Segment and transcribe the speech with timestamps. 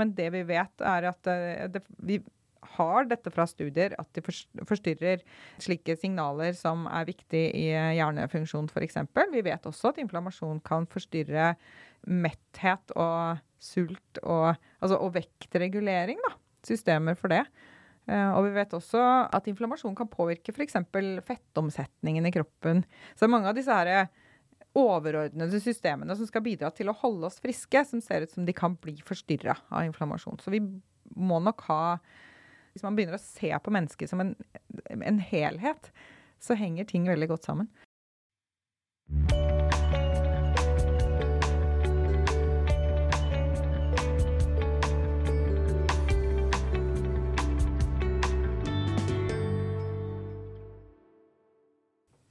[0.00, 2.20] Men det vi vet, er at eh, det, vi
[2.76, 4.22] har dette fra studier, at de
[4.68, 5.22] forstyrrer
[5.62, 9.00] slike signaler som er viktige i hjernefunksjon f.eks.
[9.32, 11.54] Vi vet også at inflammasjon kan forstyrre
[12.08, 16.20] metthet og sult og, altså, og vektregulering.
[16.28, 16.36] da,
[16.66, 17.44] Systemer for det.
[18.10, 19.00] Uh, og vi vet også
[19.32, 20.78] at inflammasjon kan påvirke f.eks.
[21.26, 22.84] fettomsetningen i kroppen.
[23.16, 24.08] Så mange av disse her
[24.78, 28.54] overordnede systemene som skal bidra til å holde oss friske, som ser ut som de
[28.56, 30.38] kan bli forstyrra av inflammasjon.
[30.42, 30.62] Så vi
[31.16, 31.82] må nok ha
[32.70, 34.28] Hvis man begynner å se på mennesket som en,
[34.94, 35.88] en helhet,
[36.38, 37.66] så henger ting veldig godt sammen.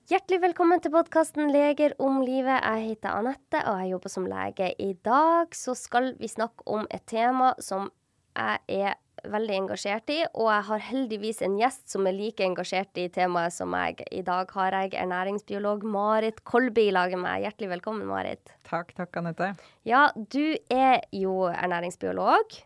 [0.10, 2.64] Hjertelig velkommen til podkasten 'Leger om livet'.
[2.66, 4.72] Jeg heter Anette, og jeg jobber som lege.
[4.82, 7.92] I dag så skal vi snakke om et tema som
[8.34, 8.96] jeg er
[9.30, 13.54] veldig engasjert i, og jeg har heldigvis en gjest som er like engasjert i temaet
[13.54, 14.02] som meg.
[14.10, 17.46] I dag har jeg ernæringsbiolog Marit Kolby i lag med meg.
[17.46, 18.58] Hjertelig velkommen, Marit.
[18.66, 19.54] Takk, takk, Anette.
[19.86, 22.58] Ja, du er jo ernæringsbiolog,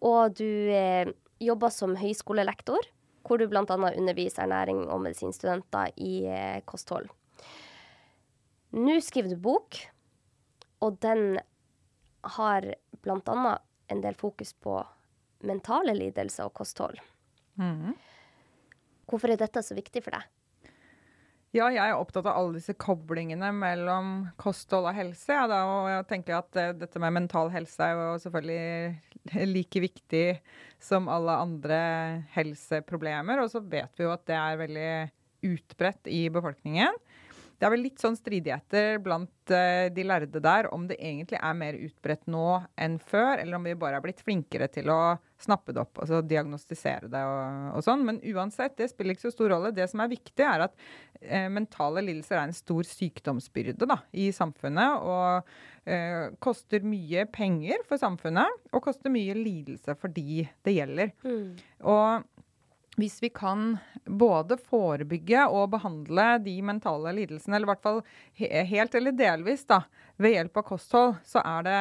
[0.00, 1.12] og du eh,
[1.44, 2.88] jobber som høyskolelektor
[3.26, 3.64] hvor du bl.a.
[3.66, 7.08] underviser ernæring og medisinstudenter i eh, kosthold.
[8.76, 9.78] Nå skriver du bok,
[10.84, 11.38] og den
[12.36, 12.66] har
[13.02, 13.56] bl.a.
[13.90, 14.78] en del fokus på
[15.46, 16.98] mentale lidelser og kosthold.
[17.60, 17.94] Mm.
[19.06, 20.26] Hvorfor er dette så viktig for deg?
[21.54, 25.30] Ja, jeg er opptatt av alle disse koblingene mellom kosthold og helse.
[25.30, 29.82] Ja, da, og jeg tenker at uh, dette med mental helse er jo selvfølgelig like
[29.86, 30.24] viktig
[30.82, 31.78] som alle andre
[32.34, 33.40] helseproblemer.
[33.44, 34.90] Og så vet vi jo at det er veldig
[35.46, 36.98] utbredt i befolkningen.
[37.56, 41.56] Det er vel litt sånn stridigheter blant uh, de lærde der om det egentlig er
[41.56, 45.74] mer utbredt nå enn før, eller om vi bare er blitt flinkere til å snappe
[45.76, 48.04] det opp, altså diagnostisere det og, og sånn.
[48.08, 49.72] Men uansett, det spiller ikke så stor rolle.
[49.76, 54.28] Det som er viktig, er at uh, mentale lidelser er en stor sykdomsbyrde da, i
[54.36, 55.04] samfunnet.
[55.04, 55.50] Og
[55.88, 61.12] uh, koster mye penger for samfunnet, og koster mye lidelse for de det gjelder.
[61.24, 61.52] Mm.
[61.88, 62.32] Og
[62.96, 68.02] hvis vi kan både forebygge og behandle de mentale lidelsene, eller i hvert fall
[68.72, 69.82] helt eller delvis da,
[70.16, 71.78] ved hjelp av kosthold, så er det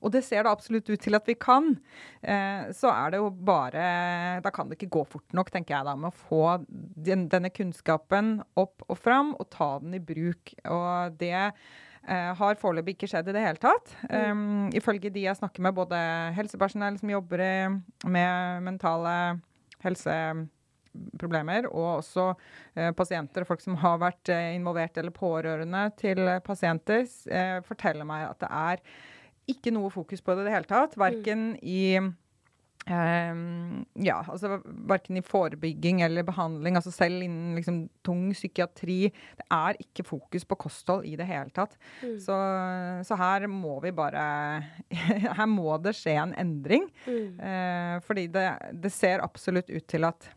[0.00, 1.74] og det ser det absolutt ut til at vi kan.
[2.22, 5.88] Eh, så er det jo bare Da kan det ikke gå fort nok, tenker jeg
[5.90, 10.56] da, med å få den, denne kunnskapen opp og fram og ta den i bruk.
[10.64, 11.52] Og det
[12.00, 13.90] Uh, har foreløpig ikke skjedd i det hele tatt.
[14.08, 14.30] Mm.
[14.32, 15.98] Um, ifølge de jeg snakker med, både
[16.32, 17.42] helsepersonell som jobber
[18.08, 19.12] med mentale
[19.84, 22.26] helseproblemer, og også
[22.74, 28.08] eh, pasienter og folk som har vært eh, involvert eller pårørende til pasienter, eh, forteller
[28.08, 28.84] meg at det er
[29.50, 30.98] ikke noe fokus på det i det hele tatt.
[31.00, 31.62] Verken mm.
[31.62, 31.80] i
[32.88, 34.56] Um, ja, altså
[34.88, 39.12] Verken i forebygging eller behandling, altså selv innen liksom, tung psykiatri.
[39.36, 41.76] Det er ikke fokus på kosthold i det hele tatt.
[42.00, 42.16] Mm.
[42.24, 42.38] Så,
[43.06, 44.24] så, her må vi bare
[45.38, 46.88] Her må det skje en endring.
[47.04, 47.38] Mm.
[47.38, 50.30] Uh, fordi det, det, ser absolutt ut til at,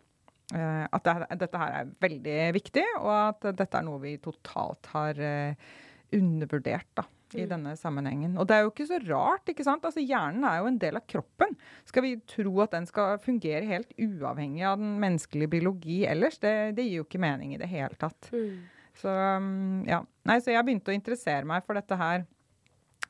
[0.54, 4.92] uh, at det, dette her er veldig viktig, og at dette er noe vi totalt
[4.94, 5.68] har uh,
[6.14, 6.92] undervurdert.
[7.00, 7.50] da i mm.
[7.52, 8.36] denne sammenhengen.
[8.38, 9.50] Og det er jo ikke så rart.
[9.50, 9.86] ikke sant?
[9.88, 11.58] Altså Hjernen er jo en del av kroppen.
[11.90, 16.40] Skal vi tro at den skal fungere helt uavhengig av den menneskelige biologi ellers?
[16.44, 18.32] Det, det gir jo ikke mening i det hele tatt.
[18.34, 18.62] Mm.
[19.02, 20.04] Så um, ja.
[20.30, 22.28] Nei, så jeg begynte å interessere meg for dette her.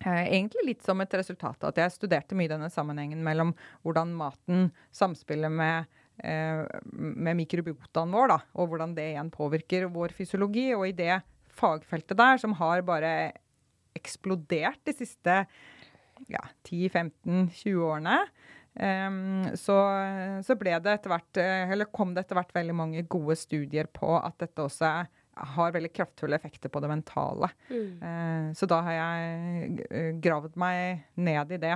[0.03, 3.53] Eh, egentlig litt som et resultat av at jeg studerte mye denne sammenhengen mellom
[3.85, 5.91] hvordan maten samspiller med
[6.23, 6.63] eh,
[6.93, 10.71] med mikrobiotaen vår, da, og hvordan det igjen påvirker vår fysiologi.
[10.75, 11.21] Og i det
[11.53, 13.13] fagfeltet der, som har bare
[13.97, 15.43] eksplodert de siste
[16.31, 18.19] ja, 10-15-20 årene.
[18.73, 19.75] Um, så,
[20.41, 23.85] så, ble det etter hvert, eh, eller kom det etter hvert veldig mange gode studier
[23.93, 25.09] på at dette også er,
[25.53, 27.51] har veldig kraftfulle effekter på det mentale.
[27.69, 27.89] Mm.
[28.01, 31.75] Uh, så da har jeg eh, gravd meg ned i det.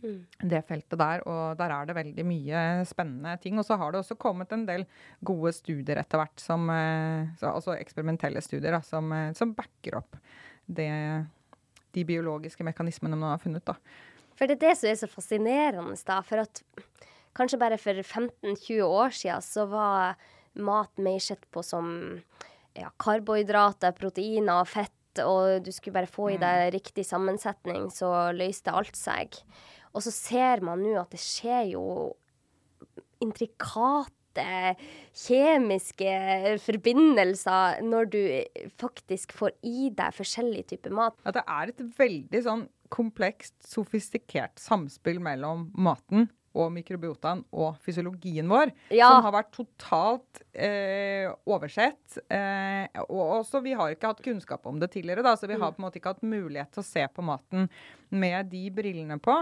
[0.00, 0.20] Mm.
[0.48, 3.58] Det feltet der, og der er det veldig mye spennende ting.
[3.60, 4.86] Og så har det også kommet en del
[5.20, 10.16] gode studier etter hvert, som, altså eksperimentelle studier, da, som, som backer opp
[10.64, 10.88] det
[11.96, 13.64] de biologiske mekanismene man har funnet.
[13.66, 13.76] da.
[14.38, 16.20] For det er det som er så fascinerende, da.
[16.24, 16.62] For at
[17.36, 20.16] kanskje bare for 15-20 år siden så var
[20.60, 21.90] mat mer sett på som
[22.78, 26.72] ja, karbohydrater, proteiner og fett, og du skulle bare få i deg mm.
[26.76, 29.40] riktig sammensetning, så løste alt seg.
[29.90, 31.84] Og så ser man nå at det skjer jo
[33.20, 36.12] intrikate kjemiske
[36.62, 38.20] forbindelser når du
[38.80, 41.16] faktisk får i deg forskjellig type mat.
[41.24, 48.48] At det er et veldig sånn komplekst, sofistikert samspill mellom maten og mikrobiotaen og fysiologien
[48.50, 49.08] vår, Ja.
[49.08, 52.18] som har vært totalt eh, oversett.
[52.28, 55.70] Eh, og også, vi har ikke hatt kunnskap om det tidligere, da, så vi har
[55.72, 57.68] på en måte ikke hatt mulighet til å se på maten
[58.10, 59.36] med de brillene på.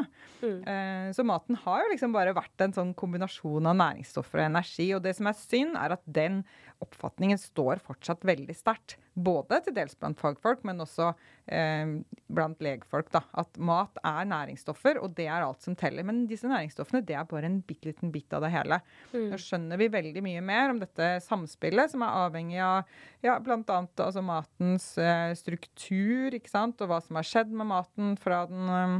[0.44, 4.90] Eh, så maten har jo liksom bare vært en sånn kombinasjon av næringsstoffer og energi.
[4.94, 6.42] Og det som er synd, er at den
[6.84, 8.98] oppfatningen står fortsatt veldig sterkt.
[9.18, 11.10] Både til dels blant fagfolk, men også
[11.50, 11.96] eh,
[12.30, 13.10] blant legfolk.
[13.14, 16.06] da, At mat er næringsstoffer, og det er alt som teller.
[16.06, 18.80] Men disse næringsstoffene det er bare en bitte liten bit av det hele.
[19.14, 23.60] Nå skjønner vi veldig mye mer om dette samspillet, som er avhengig av ja, bl.a.
[23.68, 28.74] Altså matens eh, struktur, ikke sant, og hva som har skjedd med maten fra den
[28.74, 28.98] eh,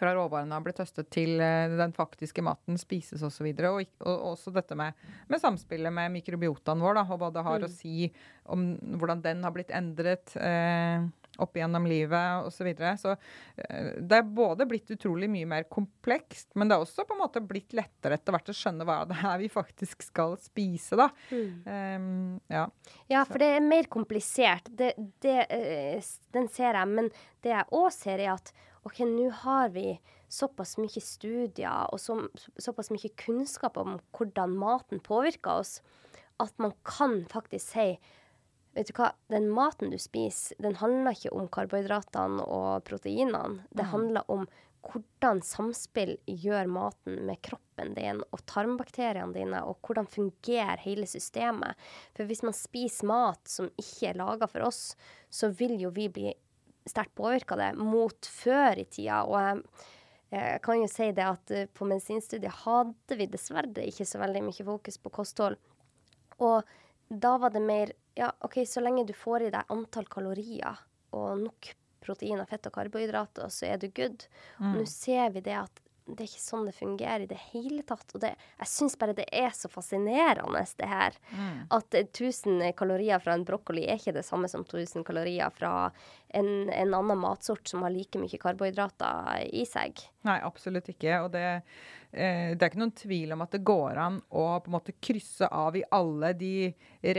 [0.00, 3.50] fra råvarene har blitt høstet til eh, den faktiske maten spises osv.
[3.52, 4.96] Og, så og, og også dette med,
[5.28, 8.10] med samspillet med mikrobiotaen vår, da, og hva det har å si
[8.50, 11.04] om hvordan den har blitt endret eh,
[11.40, 12.60] opp gjennom livet osv.
[12.60, 12.96] Så, videre.
[13.00, 13.14] så
[13.56, 17.22] eh, det er både blitt utrolig mye mer komplekst, men det er også på en
[17.22, 20.98] måte blitt lettere etter hvert å skjønne hva det er vi faktisk skal spise.
[21.00, 21.08] da.
[21.32, 22.66] Um, ja.
[23.10, 24.68] Ja, for det er mer komplisert.
[24.68, 24.92] Det,
[25.24, 26.90] det, eh, den ser jeg.
[26.90, 27.08] Men
[27.44, 28.52] det jeg òg ser, er at
[28.88, 29.98] OK, nå har vi
[30.30, 32.16] såpass mye studier og så,
[32.56, 35.80] såpass mye kunnskap om hvordan maten påvirker oss,
[36.40, 37.92] at man kan faktisk si
[38.70, 43.64] Vet du hva, den maten du spiser, den handler ikke om karbohydratene og proteinene.
[43.74, 44.44] Det handler om
[44.86, 51.74] hvordan samspill gjør maten med kroppen din og tarmbakteriene dine, og hvordan fungerer hele systemet.
[52.16, 54.94] For hvis man spiser mat som ikke er laga for oss,
[55.28, 56.32] så vil jo vi bli
[56.88, 59.22] sterkt påvirka det mot før i tida.
[59.26, 59.88] Og jeg,
[60.34, 64.44] jeg kan jo si det at eh, på medisinstudiet hadde vi dessverre ikke så veldig
[64.46, 65.58] mye fokus på kosthold.
[66.40, 66.62] Og
[67.10, 70.80] da var det mer Ja, OK, så lenge du får i deg antall kalorier
[71.16, 71.68] og nok
[72.02, 74.26] proteiner, fett og karbohydrater, så er du good.
[74.58, 77.82] Og nå ser vi det at det er ikke sånn det fungerer i det hele
[77.86, 78.06] tatt.
[78.14, 81.16] Og det, jeg syns bare det er så fascinerende, det her.
[81.72, 85.90] At eh, 1000 kalorier fra en brokkoli er ikke det samme som 1000 kalorier fra
[86.28, 90.02] en, en annen matsort som har like mye karbohydrater i seg.
[90.28, 91.20] Nei, absolutt ikke.
[91.24, 91.46] Og det,
[92.12, 94.96] eh, det er ikke noen tvil om at det går an å på en måte
[95.02, 96.54] krysse av i alle de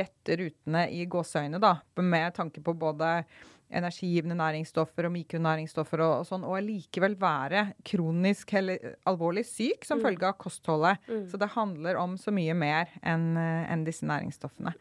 [0.02, 3.22] rette rutene i gåseøyne, da, med tanke på både
[3.72, 10.04] energigivende næringsstoffer og mikronæringsstoffer og, og sånn, og allikevel være kronisk eller alvorlig syk som
[10.04, 11.02] følge av kostholdet.
[11.32, 14.74] Så det handler om så mye mer enn en disse næringsstoffene.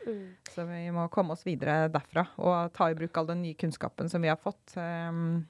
[0.50, 4.10] Så vi må komme oss videre derfra og ta i bruk all den nye kunnskapen
[4.10, 5.42] som vi har fått um,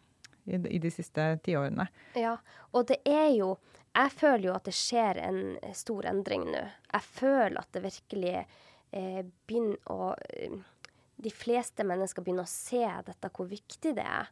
[0.45, 1.87] i, i de siste tiårene.
[2.19, 2.37] Ja,
[2.73, 3.57] og det er jo
[3.91, 5.39] Jeg føler jo at det skjer en
[5.75, 6.61] stor endring nå.
[6.93, 10.61] Jeg føler at det virkelig eh, begynner å eh,
[11.21, 14.31] De fleste mennesker begynner å se dette, hvor viktig det er.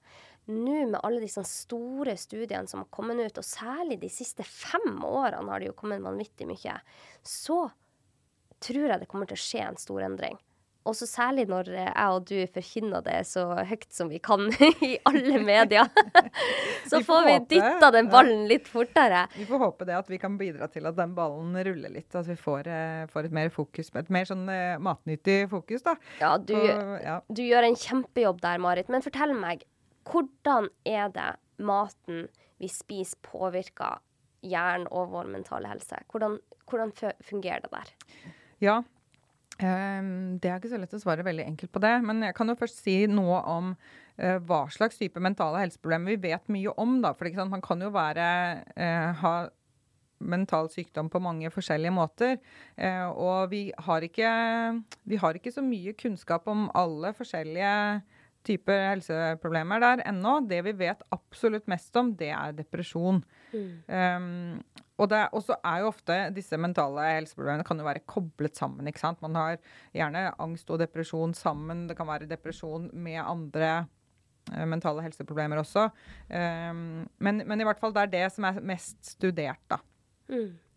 [0.49, 5.02] Nå med alle disse store studiene som har kommet ut, og særlig de siste fem
[5.05, 6.79] årene har det jo kommet vanvittig mye,
[7.20, 7.67] så
[8.64, 10.38] tror jeg det kommer til å skje en stor endring.
[10.88, 14.46] Også særlig når jeg og du forkynner det så høyt som vi kan
[14.88, 15.88] i alle medier.
[16.90, 19.26] så Vi får får vi dytta den ballen litt fortere.
[19.37, 22.08] Vi får håpe det at vi kan bidra til at den ballen ruller litt.
[22.17, 25.96] At vi får, eh, får et mer fokus, et mer sånn eh, matnyttig fokus, da.
[26.23, 27.20] Ja, du, Og, ja.
[27.29, 28.93] du gjør en kjempejobb der, Marit.
[28.93, 29.64] Men fortell meg,
[30.08, 34.00] hvordan er det maten vi spiser, påvirker
[34.46, 36.01] hjernen og vår mentale helse?
[36.13, 36.39] Hvordan,
[36.70, 37.93] hvordan fungerer det der?
[38.63, 38.81] Ja.
[39.58, 41.94] Ehm, det er ikke så lett å svare veldig enkelt på det.
[42.06, 46.31] Men jeg kan jo først si noe om eh, hva slags type mentale helseproblemer vi
[46.31, 46.98] vet mye om.
[47.05, 47.15] Da.
[47.19, 48.29] For sant, man kan jo være,
[48.79, 49.34] eh, ha
[50.19, 52.38] mental sykdom på mange forskjellige måter.
[52.77, 54.31] Eh, og vi har, ikke,
[55.06, 57.74] vi har ikke så mye kunnskap om alle forskjellige
[58.48, 60.38] typer helseproblemer der ennå.
[60.48, 63.22] Det vi vet absolutt mest om, det er depresjon.
[63.52, 64.58] Um,
[64.98, 68.88] og det er, jo ofte disse mentale helseproblemene kan jo være koblet sammen.
[68.90, 69.20] ikke sant?
[69.22, 69.60] Man har
[69.94, 71.86] gjerne angst og depresjon sammen.
[71.86, 73.70] Det kan være depresjon med andre
[74.50, 75.86] eh, mentale helseproblemer også.
[76.32, 79.78] Um, men, men i hvert fall det er det som er mest studert, da.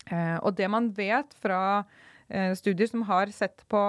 [0.05, 3.81] Eh, og det man vet fra uh, studier som har sett på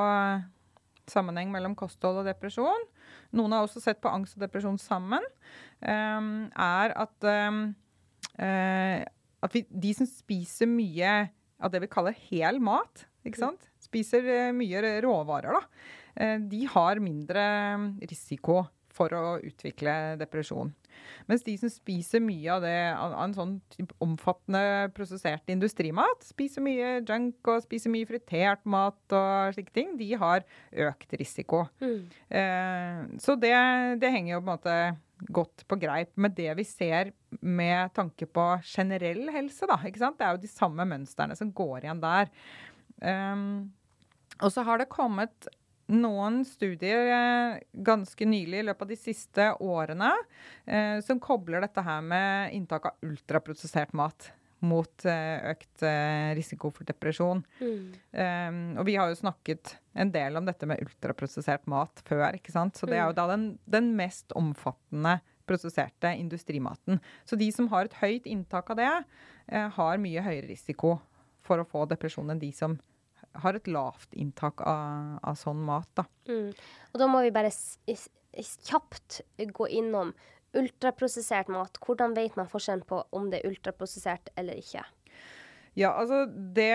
[1.13, 2.89] sammenheng mellom kosthold og depresjon,
[3.37, 5.25] noen har også sett på angst og depresjon sammen,
[5.81, 7.63] eh, er at, eh,
[8.47, 8.99] eh,
[9.43, 11.17] at vi, de som spiser mye
[11.63, 13.69] av det vi kaller hel mat, ikke sant?
[13.83, 17.45] spiser eh, mye råvarer, da, eh, de har mindre
[18.09, 18.63] risiko
[18.93, 20.73] for å utvikle depresjon.
[21.31, 23.55] Mens de som spiser mye av, det, av en sånn
[24.03, 30.11] omfattende prosessert industrimat, spiser mye junk og spiser mye fritert mat og slike ting, de
[30.21, 30.45] har
[30.89, 31.65] økt risiko.
[31.83, 33.55] Eh, så det,
[34.03, 34.77] det henger jo på en måte
[35.31, 39.69] godt på greip med det vi ser med tanke på generell helse.
[39.71, 40.19] Da, ikke sant?
[40.19, 42.33] Det er jo de samme mønstrene som går igjen der.
[43.03, 43.73] Um,
[44.43, 45.49] og så har det kommet
[45.93, 50.13] noen studier eh, ganske nylig i løpet av de siste årene
[50.67, 54.31] eh, som kobler dette her med inntak av ultraprosessert mat
[54.63, 55.83] mot eh, økt
[56.39, 57.41] risiko for depresjon.
[57.59, 57.87] Mm.
[58.15, 62.55] Um, og vi har jo snakket en del om dette med ultraprosessert mat før, ikke
[62.55, 62.79] sant.
[62.79, 63.19] Så det er jo mm.
[63.19, 65.17] da den, den mest omfattende
[65.51, 67.03] prosesserte industrimaten.
[67.27, 68.93] Så de som har et høyt inntak av det,
[69.51, 71.01] uh, har mye høyere risiko
[71.43, 72.79] for å få depresjon enn de som
[73.35, 75.89] har et lavt inntak av, av sånn mat.
[75.99, 76.07] Da.
[76.29, 76.53] Mm.
[76.93, 79.21] Og da må vi bare kjapt
[79.53, 80.13] gå innom
[80.57, 81.79] ultraprosessert mat.
[81.85, 84.85] Hvordan vet man forskjellen på om det er ultraprosessert eller ikke?
[85.73, 86.69] Ja, altså det,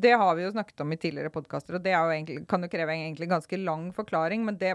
[0.00, 2.70] det, har vi jo snakket om i tidligere podkaster, og det jo egentlig, kan jo
[2.72, 4.46] kreve en ganske lang forklaring.
[4.46, 4.72] Men det,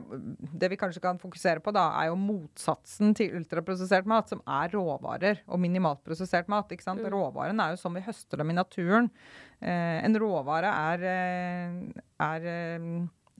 [0.54, 4.70] det, vi kanskje kan fokusere på, da, er jo motsatsen til ultraprosessert mat, som er
[4.76, 6.70] råvarer og minimalt prosessert mat.
[6.70, 7.02] ikke sant?
[7.02, 7.10] Mm.
[7.16, 9.10] Råvaren er jo som vi høster dem i naturen.
[9.60, 12.92] Eh, en råvare er, eh, er eh,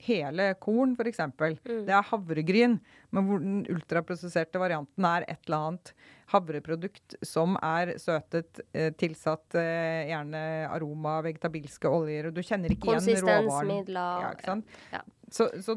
[0.06, 1.20] hele korn, f.eks.
[1.26, 1.84] Mm.
[1.88, 2.78] Det er havregryn,
[3.14, 5.92] men hvor den ultraprosesserte varianten er et eller annet
[6.30, 12.92] havreprodukt som er søtet, eh, tilsatt eh, gjerne aroma, vegetabilske oljer, og du kjenner ikke
[12.92, 13.48] igjen råvaren.
[13.50, 14.24] Konsistensmidler.
[14.24, 14.80] Ja, ikke sant?
[14.94, 15.02] Ja.
[15.30, 15.76] Så, så,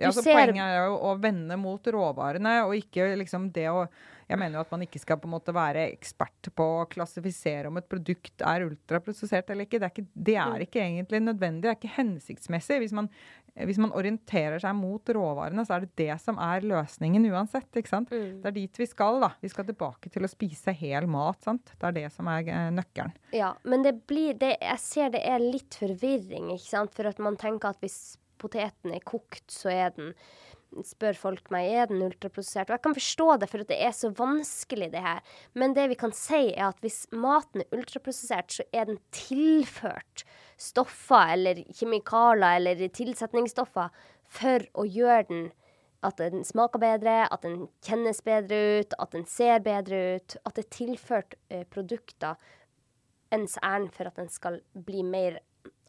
[0.00, 3.84] ja, så poenget er jo å vende mot råvarene, og ikke liksom det å
[4.28, 7.70] jeg mener jo at man ikke skal på en måte være ekspert på å klassifisere
[7.70, 9.80] om et produkt er ultraprosessert eller ikke.
[9.80, 10.64] Det er ikke, det er mm.
[10.66, 12.78] ikke egentlig nødvendig, det er ikke hensiktsmessig.
[12.82, 13.08] Hvis man,
[13.56, 17.70] hvis man, orienterer seg mot råvarene, så er det det som er løsningen uansett.
[17.72, 18.12] ikke sant?
[18.12, 18.42] Mm.
[18.42, 19.22] Det er dit vi skal.
[19.24, 19.32] da.
[19.40, 21.40] Vi skal tilbake til å spise hel mat.
[21.48, 21.72] sant?
[21.78, 23.16] Det er det som er uh, nøkkelen.
[23.32, 26.92] Ja, men det blir, det, jeg ser det er litt forvirring, ikke sant?
[26.98, 30.12] For at man tenker at hvis poteten er kokt, så er den
[30.84, 32.70] spør folk meg er den ultraprosessert.
[32.70, 35.22] Og jeg kan forstå det, for det er så vanskelig, det her.
[35.58, 40.24] Men det vi kan si, er at hvis maten er ultraprosessert, så er den tilført
[40.58, 43.94] stoffer eller kjemikalier eller tilsetningsstoffer
[44.28, 45.48] for å gjøre den
[46.06, 50.36] at den smaker bedre, at den kjennes bedre ut, at den ser bedre ut.
[50.46, 52.38] At det er tilført eh, produkter
[53.34, 55.40] ens ærend for at den skal bli mer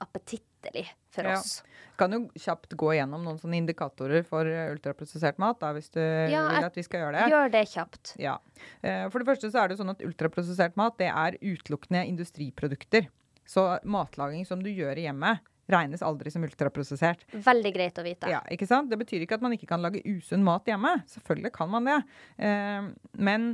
[0.04, 1.38] appetittlig for ja.
[1.40, 1.60] oss.
[2.00, 6.02] Kan jo kjapt gå gjennom noen sånne indikatorer for eh, ultraprosessert mat, da, hvis du
[6.02, 7.28] ja, vil at vi skal gjøre det.
[7.34, 8.14] Gjør det kjapt.
[8.22, 8.38] Ja.
[8.82, 13.10] Eh, for det første så er det sånn at ultraprosessert mat det er utelukkende industriprodukter.
[13.50, 17.26] Så matlaging som du gjør i hjemmet, regnes aldri som ultraprosessert.
[17.46, 18.30] Veldig greit å vite.
[18.32, 18.90] Ja, ikke sant?
[18.92, 20.96] Det betyr ikke at man ikke kan lage usunn mat hjemme.
[21.10, 22.00] Selvfølgelig kan man det.
[22.46, 22.90] Eh,
[23.22, 23.50] men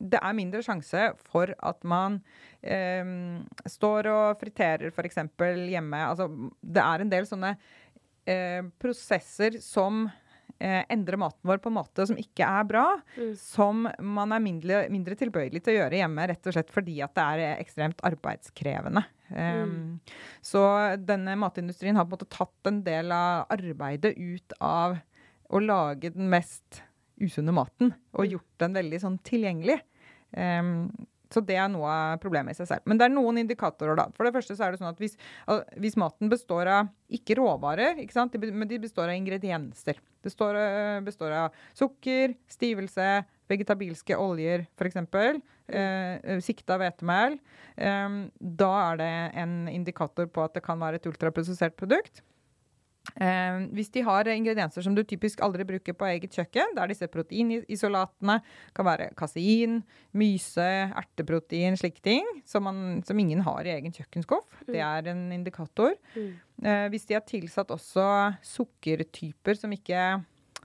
[0.00, 2.20] det er mindre sjanse for at man
[2.62, 3.04] eh,
[3.68, 5.20] står og friterer f.eks.
[5.68, 6.00] hjemme.
[6.06, 6.30] Altså,
[6.60, 7.52] det er en del sånne
[8.24, 10.06] eh, prosesser som
[10.56, 12.86] eh, endrer maten vår på en måte som ikke er bra.
[13.18, 13.32] Mm.
[13.38, 17.16] Som man er mindre, mindre, tilbøyelig til å gjøre hjemme, rett og slett fordi at
[17.18, 19.04] det er ekstremt arbeidskrevende.
[19.30, 20.00] Mm.
[20.42, 20.60] Så
[21.06, 24.96] denne matindustrien har på en måte tatt en del av arbeidet ut av
[25.50, 26.80] å lage den mest
[27.20, 28.30] usunne maten og mm.
[28.34, 29.78] gjort den veldig sånn tilgjengelig.
[30.36, 30.90] Um,
[31.30, 32.86] så det er noe av problemet i seg selv.
[32.90, 34.08] Men det er noen indikatorer, da.
[34.16, 35.14] For det første så er det sånn at hvis,
[35.78, 38.34] hvis maten består av ikke råvarer, ikke sant?
[38.34, 40.00] men de består av ingredienser.
[40.00, 43.06] Det består, eh, består av sukker, stivelse,
[43.50, 44.98] vegetabilske oljer f.eks.
[45.70, 47.38] Eh, sikta hvetemel.
[47.78, 52.24] Eh, da er det en indikator på at det kan være et ultraprosessert produkt.
[53.16, 56.92] Eh, hvis de har ingredienser som du typisk aldri bruker på eget kjøkken, det er
[56.92, 58.40] disse proteinisolatene,
[58.76, 59.80] kan være kasein,
[60.16, 64.48] myse, erteprotein, slike ting, som, man, som, ingen har i egen kjøkkenskuff.
[64.64, 64.72] Mm.
[64.72, 65.96] Det er en indikator.
[66.16, 66.34] Mm.
[66.64, 68.04] Eh, hvis de har tilsatt også
[68.56, 70.20] sukkertyper som ikke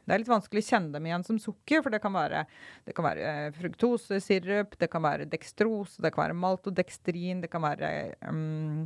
[0.06, 2.44] det er litt vanskelig å kjenne dem igjen som sukker, for det kan være,
[2.86, 7.66] det kan være eh, fruktosesirup, det kan være dekstrose, det kan være maltodekstrin, det kan
[7.66, 7.90] være
[8.30, 8.86] um,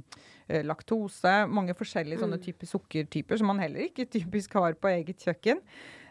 [0.65, 1.34] laktose.
[1.51, 2.44] Mange forskjellige sånne mm.
[2.46, 5.62] typer sukkertyper som man heller ikke typisk har på eget kjøkken.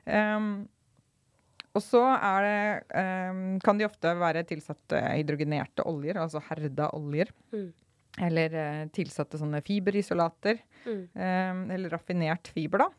[0.09, 0.67] Um,
[1.77, 2.01] og så
[2.43, 7.31] det, um, kan de ofte være tilsatt hydrogenerte oljer, altså herda oljer.
[7.55, 7.69] Mm.
[8.29, 10.63] Eller uh, tilsatte sånne fiberisolater.
[10.87, 11.05] Mm.
[11.13, 12.91] Um, eller raffinert fiber, da.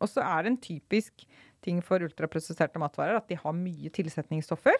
[0.00, 1.26] Og så er det en typisk
[1.60, 4.78] ting for ultraprosesserte matvarer at de har mye tilsetningsstoffer.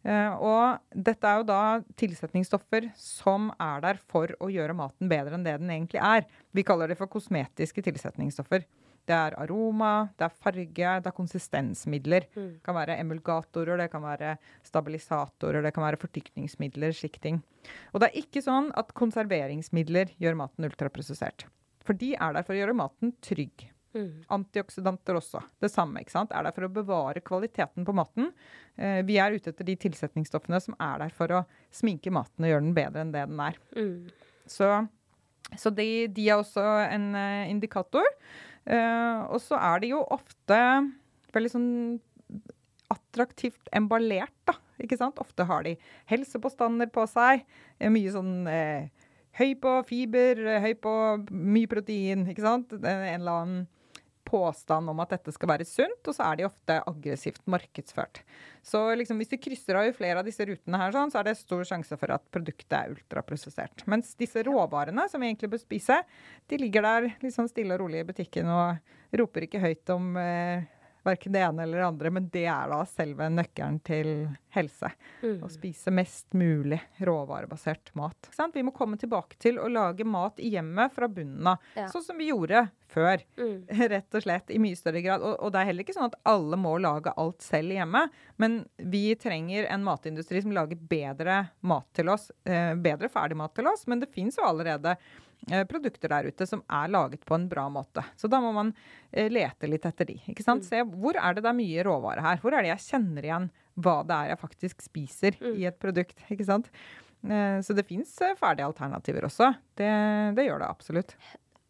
[0.00, 1.62] Uh, og dette er jo da
[2.00, 6.24] tilsetningsstoffer som er der for å gjøre maten bedre enn det den egentlig er.
[6.56, 8.64] Vi kaller det for kosmetiske tilsetningsstoffer.
[9.08, 12.26] Det er aroma, det er farge, det er konsistensmidler.
[12.36, 12.48] Mm.
[12.58, 14.36] Det kan være emulgatorer, det kan være
[14.68, 17.40] stabilisatorer, det kan være fortykningsmidler, slike ting.
[17.92, 21.48] Og det er ikke sånn at konserveringsmidler gjør maten ultraprosessert.
[21.84, 23.66] For de er der for å gjøre maten trygg.
[23.96, 24.22] Mm.
[24.36, 25.42] Antioksidanter også.
[25.60, 26.02] Det samme.
[26.02, 26.32] ikke sant?
[26.32, 28.30] Er der for å bevare kvaliteten på maten.
[28.76, 31.42] Eh, vi er ute etter de tilsetningsstoffene som er der for å
[31.74, 33.58] sminke maten og gjøre den bedre enn det den er.
[33.74, 34.12] Mm.
[34.50, 34.70] Så,
[35.58, 38.06] så de, de, er også en uh, indikator.
[38.68, 40.58] Uh, og så er de jo ofte
[41.34, 41.70] veldig sånn
[42.90, 44.56] attraktivt emballert, da.
[44.80, 45.20] Ikke sant?
[45.20, 45.74] Ofte har de
[46.10, 47.44] helsepåstander på seg.
[47.92, 48.88] Mye sånn eh,
[49.36, 50.94] høy på fiber, høy på
[51.30, 52.72] mye protein, ikke sant.
[52.80, 53.66] En eller annen
[54.30, 58.22] påstand om at dette skal være sunt, og så er de ofte aggressivt markedsført.
[58.62, 61.30] Så liksom, hvis du krysser av i flere av disse rutene, her, sånn, så er
[61.30, 63.86] det stor sjanse for at produktet er ultraprosessert.
[63.90, 66.00] Mens disse råvarene som vi egentlig bør spise,
[66.50, 70.68] de ligger der liksom stille og rolig i butikken og roper ikke høyt om eh,
[71.06, 74.10] verken det ene eller det andre, men det er da selve nøkkelen til
[74.54, 74.90] helse.
[75.22, 75.38] Mm.
[75.46, 78.30] Å spise mest mulig råvarebasert mat.
[78.54, 81.86] Vi må komme tilbake til å lage mat i hjemmet fra bunnen av, ja.
[81.92, 83.22] sånn som vi gjorde før.
[83.38, 83.56] Mm.
[83.94, 85.24] Rett og slett, i mye større grad.
[85.24, 88.06] Og, og, det er heller ikke sånn at alle må lage alt selv hjemme,
[88.42, 92.30] men vi trenger en matindustri som lager bedre mat til oss.
[92.44, 94.96] Eh, bedre ferdigmat til oss, men det fins jo allerede
[95.70, 98.04] produkter der ute som er laget på en bra måte.
[98.16, 98.72] Så da må man
[99.10, 100.18] eh, lete litt etter de.
[100.30, 100.66] ikke sant?
[100.66, 100.68] Mm.
[100.68, 102.40] Se hvor er det det er mye råvare her.
[102.42, 105.52] Hvor er det jeg kjenner igjen hva det er jeg faktisk spiser mm.
[105.56, 106.24] i et produkt.
[106.32, 106.72] ikke sant?
[107.24, 109.52] Eh, så det fins ferdige alternativer også.
[109.80, 109.92] Det,
[110.36, 111.16] det gjør det absolutt.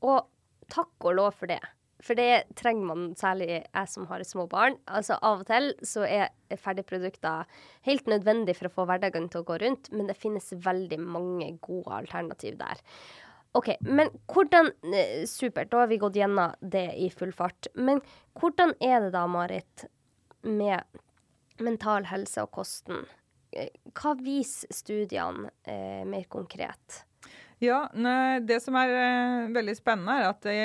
[0.06, 0.24] Og
[0.70, 1.62] takk og lov for det.
[2.00, 4.78] For det trenger man, særlig jeg som har små barn.
[4.88, 6.30] Altså Av og til så er
[6.62, 7.48] ferdigprodukter
[7.88, 11.52] helt nødvendig for å få hverdagen til å gå rundt, men det finnes veldig mange
[11.60, 12.80] gode alternativ der.
[13.52, 17.66] OK, men hvordan eh, Supert, da har vi gått gjennom det i full fart.
[17.74, 18.02] Men
[18.38, 19.86] hvordan er det da, Marit,
[20.46, 20.86] med
[21.58, 23.02] mental helse og kosten?
[23.50, 27.02] Eh, hva viser studiene eh, mer konkret?
[27.60, 30.60] Ja, Det som er eh, veldig spennende, er at det,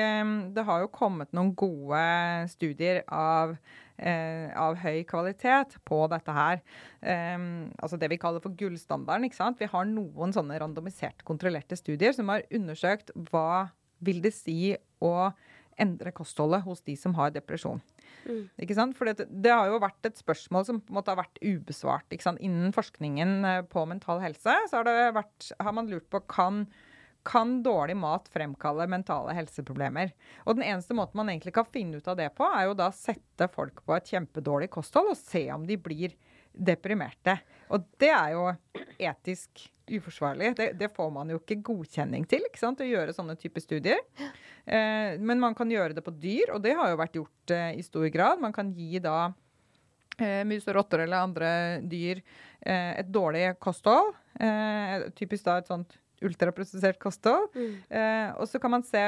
[0.56, 2.06] det, har jo kommet noen gode
[2.54, 3.58] studier av
[3.98, 6.62] eh, av høy kvalitet på dette her.
[7.02, 7.38] Eh,
[7.80, 9.28] altså det vi kaller for gullstandarden.
[9.28, 9.60] ikke sant?
[9.62, 13.72] Vi har noen sånne randomiserte, kontrollerte studier som har undersøkt hva
[14.06, 15.16] vil det si å
[15.82, 17.82] endre kostholdet hos de som har depresjon.
[18.26, 18.48] Mm.
[18.64, 18.96] Ikke sant?
[18.98, 22.08] For det, det, har jo vært et spørsmål som på en måte har vært ubesvart.
[22.16, 22.42] Ikke sant?
[22.44, 26.66] Innen forskningen eh, på mental helse så har, vært, har man lurt på kan
[27.26, 30.14] kan dårlig mat fremkalle mentale helseproblemer.
[30.46, 32.92] Og den eneste måten man egentlig kan finne ut av det på, er jo da
[32.94, 36.16] sette folk på et kjempedårlig kosthold og se om de blir
[36.56, 37.40] deprimerte.
[37.74, 38.46] Og det er jo
[39.02, 40.54] etisk uforsvarlig.
[40.58, 44.02] Det, det får man jo ikke godkjenning til ikke sant, å gjøre sånne typer studier.
[44.66, 47.76] Eh, men man kan gjøre det på dyr, og det har jo vært gjort eh,
[47.78, 48.42] i stor grad.
[48.42, 49.20] Man kan gi da
[50.18, 51.52] eh, mus og rotter eller andre
[51.86, 54.16] dyr eh, et dårlig kosthold.
[54.40, 57.50] Eh, typisk da et sånt ultraprosessert kosthold.
[57.56, 57.74] Mm.
[57.90, 59.02] Eh, og så kan man se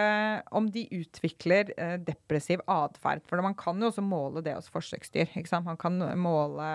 [0.55, 3.23] om de utvikler eh, depressiv atferd.
[3.27, 5.33] For man kan jo også måle det hos forsøksdyr.
[5.65, 6.69] Man kan måle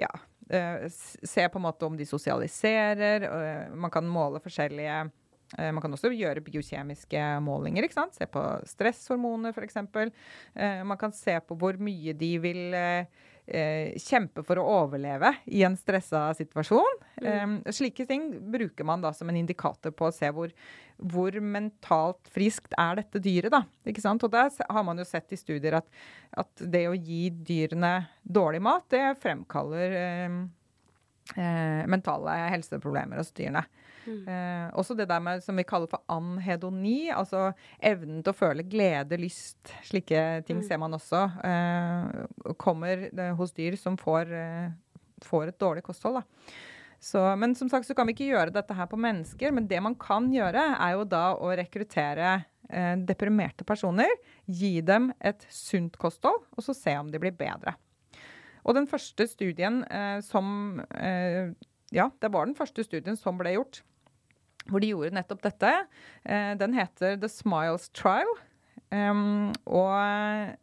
[0.00, 0.10] ja,
[0.50, 3.28] eh, Se på en måte om de sosialiserer.
[3.74, 4.96] man kan måle forskjellige
[5.58, 7.84] eh, man kan også gjøre biokjemiske målinger.
[7.84, 8.16] ikke sant?
[8.16, 9.76] Se på stresshormoner, f.eks.
[10.54, 13.06] Eh, man kan se på hvor mye de vil eh,
[13.46, 17.03] eh, kjempe for å overleve i en stressa situasjon.
[17.22, 17.62] Mm.
[17.64, 20.50] Um, slike ting bruker man da som en indikator på å se hvor,
[20.98, 23.52] hvor mentalt friskt er dette dyret.
[23.54, 24.24] da, ikke sant?
[24.26, 25.88] Og der har man jo sett i studier at,
[26.34, 30.44] at det å gi dyrene dårlig mat, det fremkaller um,
[31.38, 33.64] eh mentale helseproblemer hos dyrene.
[34.06, 34.28] Mm.
[34.28, 38.66] Eh, også det der med som vi kaller for anhedoni, altså evnen til å føle
[38.68, 39.72] glede, lyst.
[39.88, 40.66] Slike ting mm.
[40.66, 44.70] ser man også eh, kommer hos dyr som får, eh,
[45.24, 46.20] får et dårlig kosthold.
[46.20, 46.62] da.
[47.04, 49.52] Så, men som sagt så kan vi ikke gjøre dette her på mennesker.
[49.52, 52.30] Men det man kan gjøre, er jo da å rekruttere
[52.70, 54.08] eh, deprimerte personer.
[54.48, 57.76] Gi dem et sunt kosthold, og så se om de blir bedre.
[58.64, 61.52] Og den første studien eh, som eh,
[61.94, 63.84] Ja, det var den første studien som ble gjort
[64.70, 65.70] hvor de gjorde nettopp dette.
[66.24, 68.30] Eh, den heter The Smiles Trial.
[68.94, 69.94] Um, og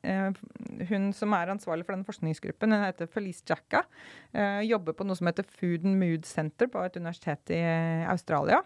[0.08, 0.42] uh,
[0.88, 3.84] hun som er ansvarlig for den forskningsgruppen, hun heter Felice Jacka.
[4.32, 8.12] Uh, jobber på noe som heter Food and Mood Center på et universitet i uh,
[8.14, 8.62] Australia.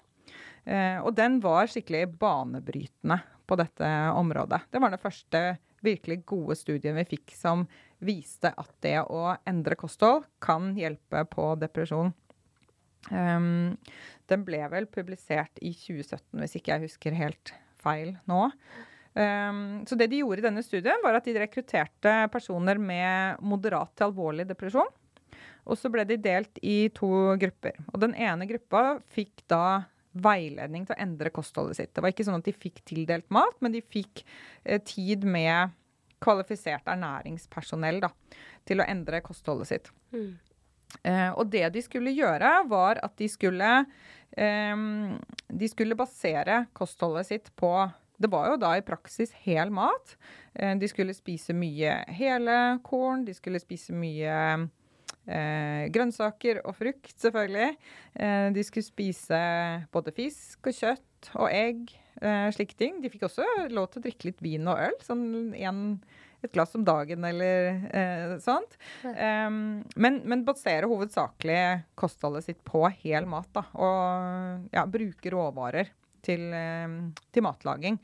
[1.06, 4.64] og den var skikkelig banebrytende på dette området.
[4.74, 5.42] Det var den første
[5.86, 7.68] virkelig gode studien vi fikk som
[8.02, 12.10] viste at det å endre kosthold kan hjelpe på depresjon.
[13.12, 13.78] Um,
[14.26, 17.54] den ble vel publisert i 2017, hvis ikke jeg husker helt
[17.86, 18.48] feil nå.
[19.16, 23.94] Um, så det de gjorde i denne studien, var at de rekrutterte personer med moderat
[23.96, 24.92] til alvorlig depresjon.
[25.66, 27.10] Og så ble de delt i to
[27.42, 27.80] grupper.
[27.94, 31.94] Og den ene gruppa fikk da veiledning til å endre kostholdet sitt.
[31.96, 34.24] Det var ikke sånn at de fikk tildelt mat, men de fikk
[34.64, 35.74] eh, tid med
[36.24, 38.12] kvalifisert ernæringspersonell da,
[38.68, 39.92] til å endre kostholdet sitt.
[40.16, 40.32] Mm.
[41.04, 43.72] Eh, og det de skulle gjøre, var at de skulle,
[44.38, 44.86] eh,
[45.64, 47.74] de skulle basere kostholdet sitt på
[48.22, 50.16] det var jo da i praksis hel mat.
[50.54, 54.36] Eh, de skulle spise mye hele korn, de skulle spise mye
[55.28, 57.72] eh, grønnsaker og frukt, selvfølgelig.
[58.14, 59.42] Eh, de skulle spise
[59.94, 61.90] både fisk og kjøtt og egg,
[62.22, 63.02] eh, slike ting.
[63.02, 65.26] De fikk også lov til å drikke litt vin og øl, sånn
[65.58, 65.82] en,
[66.46, 68.78] et glass om dagen eller eh, sånt.
[69.04, 71.60] Um, men, men basere hovedsakelig
[72.00, 73.66] kostholdet sitt på hel mat, da.
[73.74, 75.92] Og ja, bruke råvarer.
[76.26, 76.46] Til,
[77.30, 78.00] til, matlaging.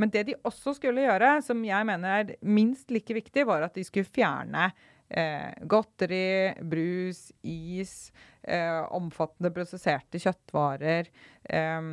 [0.00, 3.76] Men det de også skulle gjøre, som jeg mener er minst like viktig, var at
[3.76, 4.70] de skulle fjerne
[5.08, 8.12] eh, godteri, brus, is,
[8.42, 11.10] eh, omfattende prosesserte kjøttvarer.
[11.44, 11.90] Eh,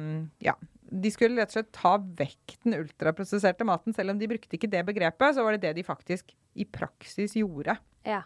[0.48, 0.56] ja.
[0.93, 3.96] De skulle rett og slett ta vekk den ultraprosesserte maten.
[3.98, 7.34] Selv om de brukte ikke det begrepet, så var det det de faktisk i praksis
[7.39, 7.80] gjorde.
[8.06, 8.22] Ja.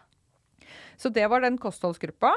[1.00, 2.34] Så det var den kostholdsgruppa.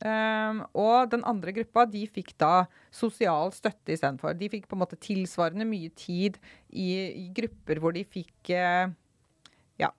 [0.00, 4.32] Um, og den andre gruppa de fikk da sosial støtte istedenfor.
[4.38, 6.38] De fikk på en måte tilsvarende mye tid
[6.72, 6.88] i,
[7.20, 8.88] i grupper hvor de fikk uh,
[9.80, 9.90] ja,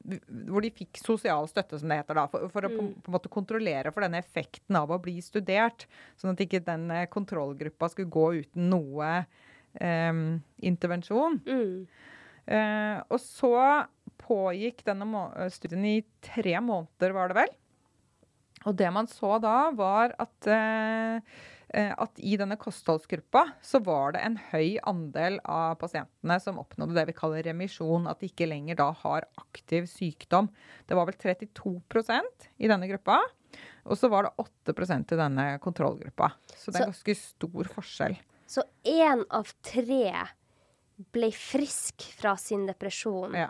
[0.49, 2.91] hvor de fikk sosial støtte, som det heter, da, for, for å på, mm.
[3.01, 5.87] på, en måte kontrollere for denne effekten av å bli studert.
[6.21, 9.13] Sånn at ikke den eh, kontrollgruppa skulle gå uten noe
[9.81, 10.21] um,
[10.61, 11.39] intervensjon.
[11.47, 11.73] Mm.
[12.51, 13.55] Uh, og så
[14.21, 17.57] pågikk denne studien i tre måneder, var det vel.
[18.69, 21.41] Og det man så da, var at uh,
[21.73, 26.97] Eh, at i denne kostholdsgruppa så var det en høy andel av pasientene som oppnådde
[26.97, 28.09] det vi kaller remisjon.
[28.11, 30.49] At de ikke lenger da har aktiv sykdom.
[30.87, 33.21] Det var vel 32% i denne gruppa.
[33.87, 36.33] Og så var det 8% i denne kontrollgruppa.
[36.51, 38.19] Så det er en ganske stor forskjell.
[38.51, 40.11] Så én av tre
[41.15, 43.39] ble frisk fra sin depresjon.
[43.47, 43.49] Ja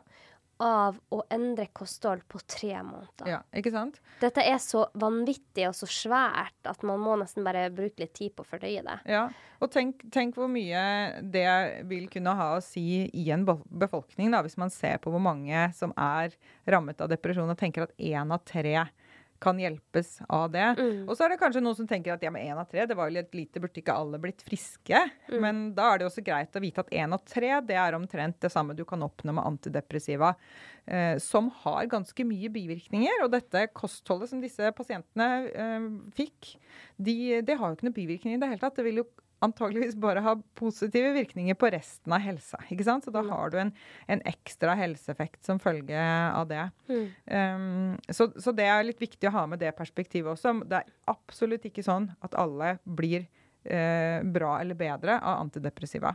[0.62, 3.30] av å endre kosthold på tre måneder.
[3.30, 3.98] Ja, ikke sant?
[4.22, 8.36] Dette er så vanvittig og så svært at man må nesten bare bruke litt tid
[8.36, 8.98] på å fordøye det.
[9.10, 9.26] Ja,
[9.62, 10.84] og tenk, tenk, hvor mye
[11.22, 11.48] det
[11.90, 15.68] vil kunne ha å si i en befolkning, da, hvis man ser på hvor mange
[15.78, 16.38] som er
[16.70, 18.86] rammet av depresjon, og tenker at én av tre
[19.42, 20.68] kan hjelpes av det.
[20.78, 21.08] Mm.
[21.10, 22.98] Og så er det kanskje noen som tenker at ja, men én av tre, det
[22.98, 25.02] var jo litt lite, burde ikke alle blitt friske?
[25.32, 25.38] Mm.
[25.44, 28.38] Men da er det også greit å vite at én av tre, det er omtrent
[28.44, 30.36] det samme du kan oppnå med antidepressiva,
[30.86, 33.26] eh, som har ganske mye bivirkninger.
[33.26, 36.54] Og dette kostholdet som disse pasientene eh, fikk,
[37.02, 38.78] de, det har jo ikke noen bivirkninger i det hele tatt.
[38.78, 39.10] Det vil jo
[39.42, 42.60] antageligvis bare ha positive virkninger på resten av helsa.
[42.70, 43.06] ikke sant?
[43.06, 43.32] Så da mm.
[43.34, 43.74] har du en,
[44.16, 46.64] en ekstra helseeffekt som følge av det.
[46.92, 47.06] Mm.
[47.26, 50.60] Um, så, så, det er litt viktig å ha med det perspektivet også.
[50.70, 56.14] Det er absolutt ikke sånn at alle blir uh, bra eller bedre av antidepressiva.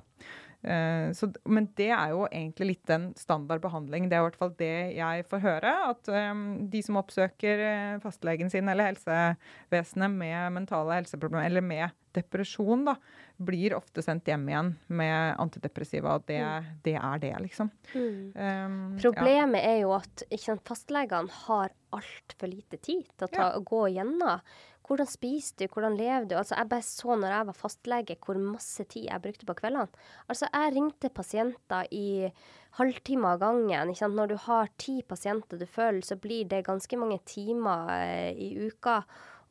[0.67, 4.09] Uh, så, men det er jo egentlig litt den standard behandling.
[4.09, 5.75] Det er i hvert fall det jeg får høre.
[5.93, 11.91] At um, de som oppsøker uh, fastlegen sin eller helsevesenet med mentale helseproblemer, eller med
[12.17, 12.97] depresjon, da,
[13.37, 16.17] blir ofte sendt hjem igjen med antidepressiva.
[16.27, 16.71] Det, mm.
[16.87, 17.73] det er det, liksom.
[17.95, 18.23] Mm.
[18.35, 19.75] Um, Problemet ja.
[19.75, 23.61] er jo at sant, fastlegene har altfor lite tid til å ta, ja.
[23.61, 24.41] gå gjennom.
[24.87, 26.37] Hvordan spiser du, hvordan lever du?
[26.39, 30.05] Altså, jeg bare så når jeg var fastlege, hvor masse tid jeg brukte på kveldene.
[30.31, 32.31] Altså, jeg ringte pasienter i
[32.79, 33.95] halvtime av gangen.
[34.15, 38.69] Når du har ti pasienter du følger, så blir det ganske mange timer eh, i
[38.69, 39.01] uka.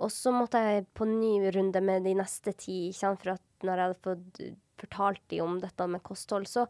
[0.03, 4.03] Og så måtte jeg på ny runde med de neste ti, for når jeg hadde
[4.03, 4.41] fått
[4.81, 6.65] fortalt dem om dette med kosthold, så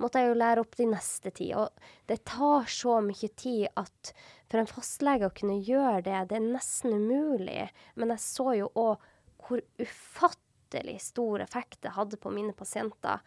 [0.00, 1.50] måtte jeg jo lære opp de neste ti.
[1.58, 1.68] Og
[2.10, 4.14] det tar så mye tid at
[4.50, 7.68] for en fastlege å kunne gjøre det, det er nesten umulig.
[7.96, 9.08] Men jeg så jo òg
[9.42, 13.20] hvor ufattelig stor effekt det hadde på mine pasienter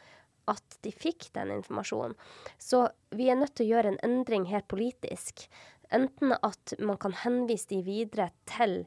[0.49, 2.13] at de fikk den informasjonen.
[2.61, 2.85] Så
[3.17, 5.47] vi er nødt til å gjøre en endring helt politisk.
[5.93, 8.83] Enten at man kan henvise de videre til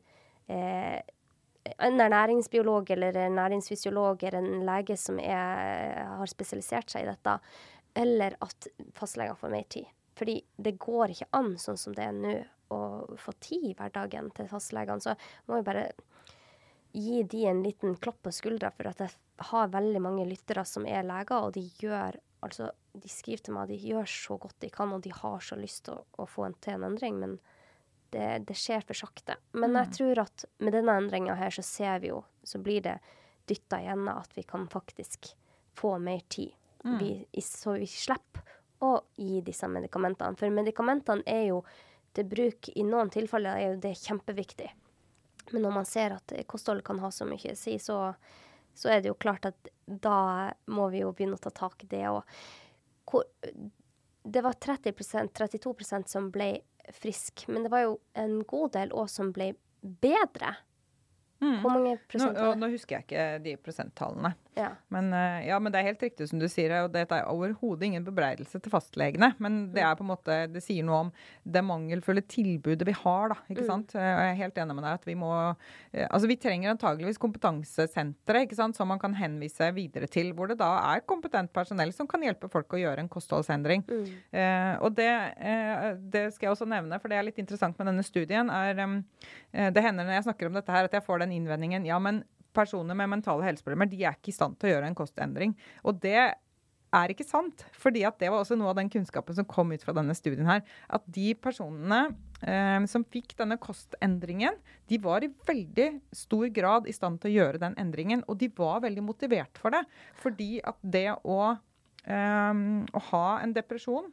[0.49, 7.39] en ernæringsbiolog eller en næringsfysiolog eller en lege som er, har spesialisert seg i dette,
[7.99, 9.89] eller at fastlegene får mer tid.
[10.19, 12.37] Fordi det går ikke an sånn som det er nå,
[12.75, 12.81] å
[13.17, 15.01] få tid i hverdagen til fastlegene.
[15.01, 15.15] Så
[15.49, 15.87] må vi bare
[16.93, 19.15] gi de en liten klopp på skuldra for at jeg
[19.53, 23.71] har veldig mange lyttere som er leger, og de gjør altså, de skriver til meg
[23.71, 26.49] de gjør så godt de kan, og de har så lyst til å, å få
[26.49, 27.21] en, til en endring.
[27.23, 27.39] men
[28.11, 29.37] det, det, skjer for sakte.
[29.53, 29.95] Men jeg mm.
[29.99, 32.99] tror at med denne endringa her, så ser vi jo, så blir det
[33.49, 35.33] dytta igjennom at vi kan faktisk
[35.77, 36.53] få mer tid.
[36.85, 36.99] Mm.
[36.99, 38.45] Vi, så vi slipper
[38.85, 40.37] å gi disse medikamentene.
[40.39, 41.63] For medikamentene er jo
[42.15, 44.69] til bruk i noen tilfeller er jo det kjempeviktig.
[45.51, 47.99] Men når man ser at kosthold kan ha så mye å si, så,
[48.75, 51.91] så er det jo klart at da må vi jo begynne å ta tak i
[51.91, 52.05] det.
[52.11, 52.23] Og
[54.23, 56.51] det var 30% 32% som ble
[56.97, 59.53] frisk, men det var jo en god del òg som ble
[60.03, 60.55] bedre.
[61.39, 61.61] Mm.
[61.63, 64.33] Hvor mange Nå, prosent og nå husker jeg ikke de prosenttallene.
[64.59, 64.73] Ja.
[64.91, 67.87] Men, eh, ja, men det er helt riktig som du sier, og dette er overhodet
[67.87, 69.31] ingen bebreidelse til fastlegene.
[69.39, 71.13] Men det er på en måte, det sier noe om
[71.47, 73.39] det mangelfulle tilbudet vi har, da.
[73.49, 73.71] Ikke Mm.
[73.71, 73.95] sant?
[73.95, 75.31] Eh, Og jeg er helt enig med deg at vi må
[75.95, 80.49] eh, Altså vi trenger antageligvis kompetansesentre, ikke sant, som man kan henvise videre til, hvor
[80.49, 83.85] det da er kompetent personell som kan hjelpe folk å gjøre en kostholdsendring.
[83.87, 84.09] Mm.
[84.33, 87.87] Eh, og det, eh, det skal jeg også nevne, for det er litt interessant med
[87.93, 88.51] denne studien.
[88.51, 88.79] er
[89.55, 91.99] eh, Det hender når jeg snakker om dette her, at jeg får den innvendingen ja,
[91.99, 92.25] men
[92.59, 95.55] personer med mentale helseproblemer de er ikke i stand til å gjøre en kostendring.
[95.87, 96.19] Og det
[96.95, 97.65] er ikke sant.
[97.77, 100.49] fordi at det var også noe av den kunnskapen som kom ut fra denne studien
[100.49, 100.65] her.
[100.89, 102.01] At de personene
[102.43, 104.57] eh, som fikk denne kostendringen,
[104.89, 108.25] de var i veldig stor grad i stand til å gjøre den endringen.
[108.29, 109.85] Og de var veldig motivert for det.
[110.23, 111.41] Fordi at det å,
[112.09, 114.13] eh, å ha en depresjon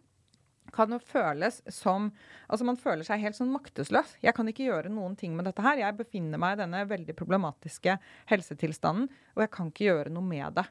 [0.75, 2.11] kan jo føles som
[2.45, 4.17] Altså man føler seg helt sånn maktesløs.
[4.21, 5.79] Jeg kan ikke gjøre noen ting med dette her.
[5.81, 7.95] Jeg befinner meg i denne veldig problematiske
[8.29, 10.67] helsetilstanden, og jeg kan ikke gjøre noe med det.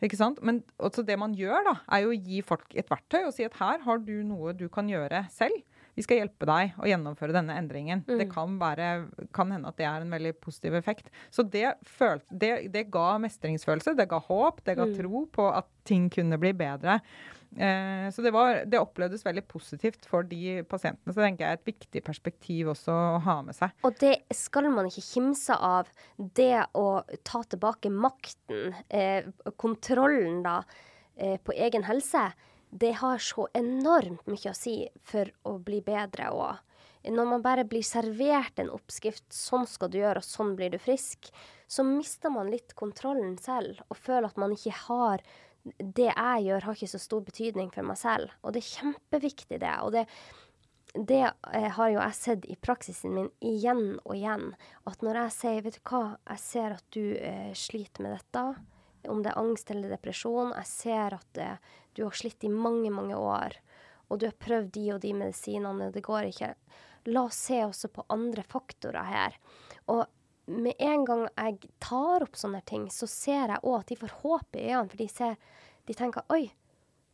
[0.00, 0.38] Ikke sant?
[0.40, 3.44] Men også det man gjør, da, er jo å gi folk et verktøy og si
[3.44, 5.58] at her har du noe du kan gjøre selv.
[5.98, 8.00] Vi skal hjelpe deg å gjennomføre denne endringen.
[8.08, 8.14] Mm.
[8.22, 8.86] Det kan, være,
[9.36, 11.10] kan hende at det er en veldig positiv effekt.
[11.34, 14.94] Så det, føl, det, det ga mestringsfølelse, det ga håp, det ga Mm.
[14.96, 17.00] tro på at ting kunne bli bedre.
[17.56, 21.14] Eh, så det, var, det opplevdes veldig positivt for de pasientene.
[21.14, 23.74] Så tenker jeg er et viktig perspektiv også å ha med seg.
[23.86, 25.90] Og det skal man ikke kimse av.
[26.16, 26.86] Det å
[27.26, 30.62] ta tilbake makten, eh, kontrollen da,
[31.16, 32.30] eh, på egen helse,
[32.70, 36.30] det har så enormt mye å si for å bli bedre.
[36.30, 40.70] Og når man bare blir servert en oppskrift, sånn skal du gjøre, og sånn blir
[40.70, 41.32] du frisk,
[41.66, 45.22] så mister man litt kontrollen selv, og føler at man ikke har
[45.64, 48.32] det jeg gjør, har ikke så stor betydning for meg selv.
[48.42, 49.74] Og det er kjempeviktig, det.
[49.84, 50.06] Og det,
[50.94, 54.50] det eh, har jo jeg sett i praksisen min igjen og igjen.
[54.88, 58.46] At når jeg sier, vet du hva, jeg ser at du eh, sliter med dette.
[59.10, 60.54] Om det er angst eller depresjon.
[60.56, 63.58] Jeg ser at eh, du har slitt i mange, mange år.
[64.10, 66.54] Og du har prøvd de og de medisinene, det går ikke.
[67.12, 69.36] La oss se også på andre faktorer her.
[69.92, 70.02] Og
[70.50, 74.16] med en gang jeg tar opp sånne ting, så ser jeg òg at de får
[74.22, 74.90] håp i øynene.
[74.90, 75.36] For de, ser,
[75.88, 76.48] de tenker oi,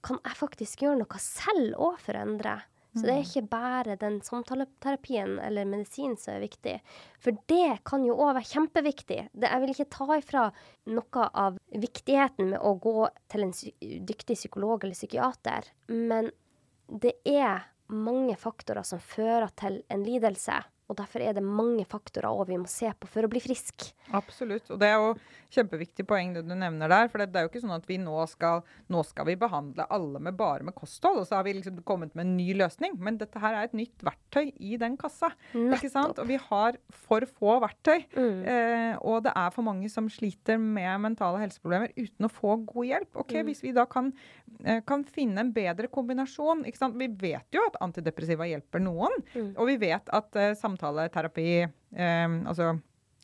[0.06, 2.56] kan jeg faktisk gjøre noe selv òg for å endre?
[2.96, 6.78] Så det er ikke bare den samtaleterapien eller medisinen som er viktig.
[7.20, 9.18] For det kan jo òg være kjempeviktig.
[9.36, 10.44] Det, jeg vil ikke ta ifra
[10.96, 13.52] noe av viktigheten med å gå til en
[14.08, 16.32] dyktig psykolog eller psykiater, men
[16.88, 20.56] det er mange faktorer som fører til en lidelse.
[20.86, 23.88] Og derfor er det mange faktorer òg vi må se på for å bli frisk.
[24.14, 24.70] Absolutt.
[24.70, 25.14] Og det er jo
[25.56, 27.08] kjempeviktig poeng det du nevner der.
[27.12, 29.86] For det, det er jo ikke sånn at vi nå skal, nå skal vi behandle
[29.92, 32.94] alle med bare med kosthold, og så har vi liksom kommet med en ny løsning.
[33.02, 35.32] Men dette her er et nytt verktøy i den kassa.
[35.56, 36.20] Ikke sant?
[36.22, 38.04] Og vi har for få verktøy.
[38.16, 38.40] Mm.
[38.52, 42.90] Eh, og det er for mange som sliter med mentale helseproblemer uten å få god
[42.92, 43.12] hjelp.
[43.24, 43.44] Ok, Mm.
[43.50, 44.12] Hvis vi da kan,
[44.64, 46.96] eh, kan finne en bedre kombinasjon ikke sant?
[46.98, 49.52] Vi vet jo at antidepressiva hjelper noen, Mm.
[49.56, 52.80] og vi vet at uh, samtaleterapi, um, altså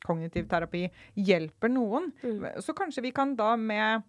[0.06, 0.86] kognitiv terapi,
[1.16, 2.10] hjelper noen.
[2.22, 2.46] Mm.
[2.62, 4.02] Så kanskje vi kan da med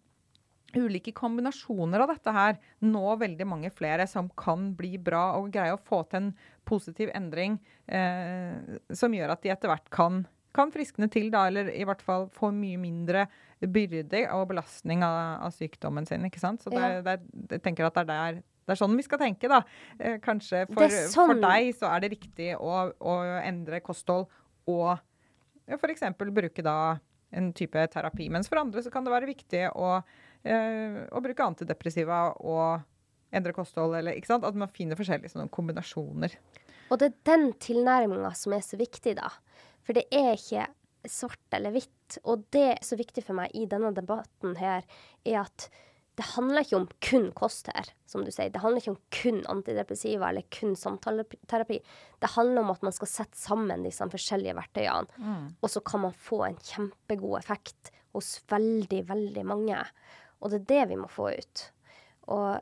[0.74, 5.76] ulike kombinasjoner av dette her nå veldig mange flere som kan bli bra og greie
[5.76, 6.32] å få til en
[6.66, 10.24] positiv endring eh, som gjør at de etter hvert kan,
[10.56, 13.28] kan friskne til, da, eller i hvert fall få mye mindre
[13.64, 16.26] byrde og belastning av, av sykdommen sin.
[16.26, 16.66] ikke sant?
[16.66, 17.02] Så det, Ja.
[17.06, 17.20] det,
[17.54, 19.58] jeg tenker at det er der det er sånn vi skal tenke, da.
[20.00, 24.30] Eh, kanskje for, sånn- for deg så er det riktig å, å endre kosthold
[24.72, 24.94] og
[25.68, 26.06] f.eks.
[26.20, 26.78] bruke da
[27.34, 28.30] en type terapi.
[28.30, 29.96] Mens for andre så kan det være viktig å,
[30.46, 32.84] eh, å bruke antidepressiva og
[33.34, 34.46] endre kosthold, eller ikke sant?
[34.46, 36.36] At man finner forskjellige sånne kombinasjoner.
[36.92, 39.32] Og det er den tilnærminga som er så viktig, da.
[39.84, 40.68] For det er ikke
[41.10, 42.20] svart eller hvitt.
[42.30, 44.86] Og det er så viktig for meg i denne debatten her,
[45.26, 45.68] er at
[46.14, 48.52] det handler ikke om kun kost her, som du sier.
[48.54, 51.80] Det handler ikke om kun antidepressiva eller kun samtaleterapi.
[52.22, 55.10] Det handler om at man skal sette sammen disse forskjellige verktøyene,
[55.60, 59.80] og så kan man få en kjempegod effekt hos veldig, veldig mange.
[60.42, 61.66] Og det er det vi må få ut.
[62.30, 62.62] Og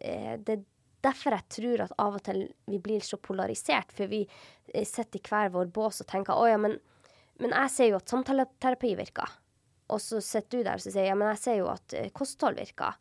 [0.00, 0.66] eh, det er
[1.06, 5.20] derfor jeg tror at av og til vi blir så polarisert, for vi eh, sitter
[5.20, 6.80] i hver vår bås og tenker å ja, men,
[7.38, 9.38] men jeg ser jo at samtaleterapi virker.
[9.88, 12.60] Og så sitter du der og sier ja, men jeg ser jo at eh, kosthold
[12.60, 12.98] virker.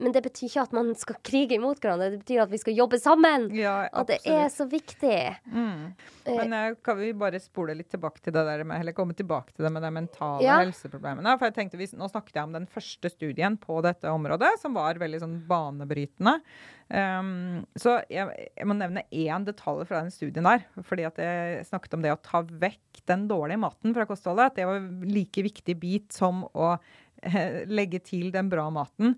[0.00, 2.08] Men det betyr ikke at man skal krige imot hverandre.
[2.14, 3.48] Det betyr at vi skal jobbe sammen.
[3.56, 5.18] Ja, At det er så viktig.
[5.52, 5.92] Mm.
[6.24, 9.14] Eh, Men jeg kan vi bare spole litt tilbake til det der med, eller komme
[9.18, 10.58] tilbake til det med de mentale Ja.
[10.64, 11.36] helseproblemene?
[11.38, 14.74] For jeg tenkte, vi, Nå snakket jeg om den første studien på dette området, som
[14.74, 16.38] var veldig sånn banebrytende.
[16.90, 20.64] Um, så jeg, jeg må nevne én detalj fra den studien der.
[20.82, 24.50] fordi at jeg snakket om det å ta vekk den dårlige maten fra kostholdet.
[24.50, 26.72] At det var en like viktig bit som å
[27.22, 29.14] eh, legge til den bra maten.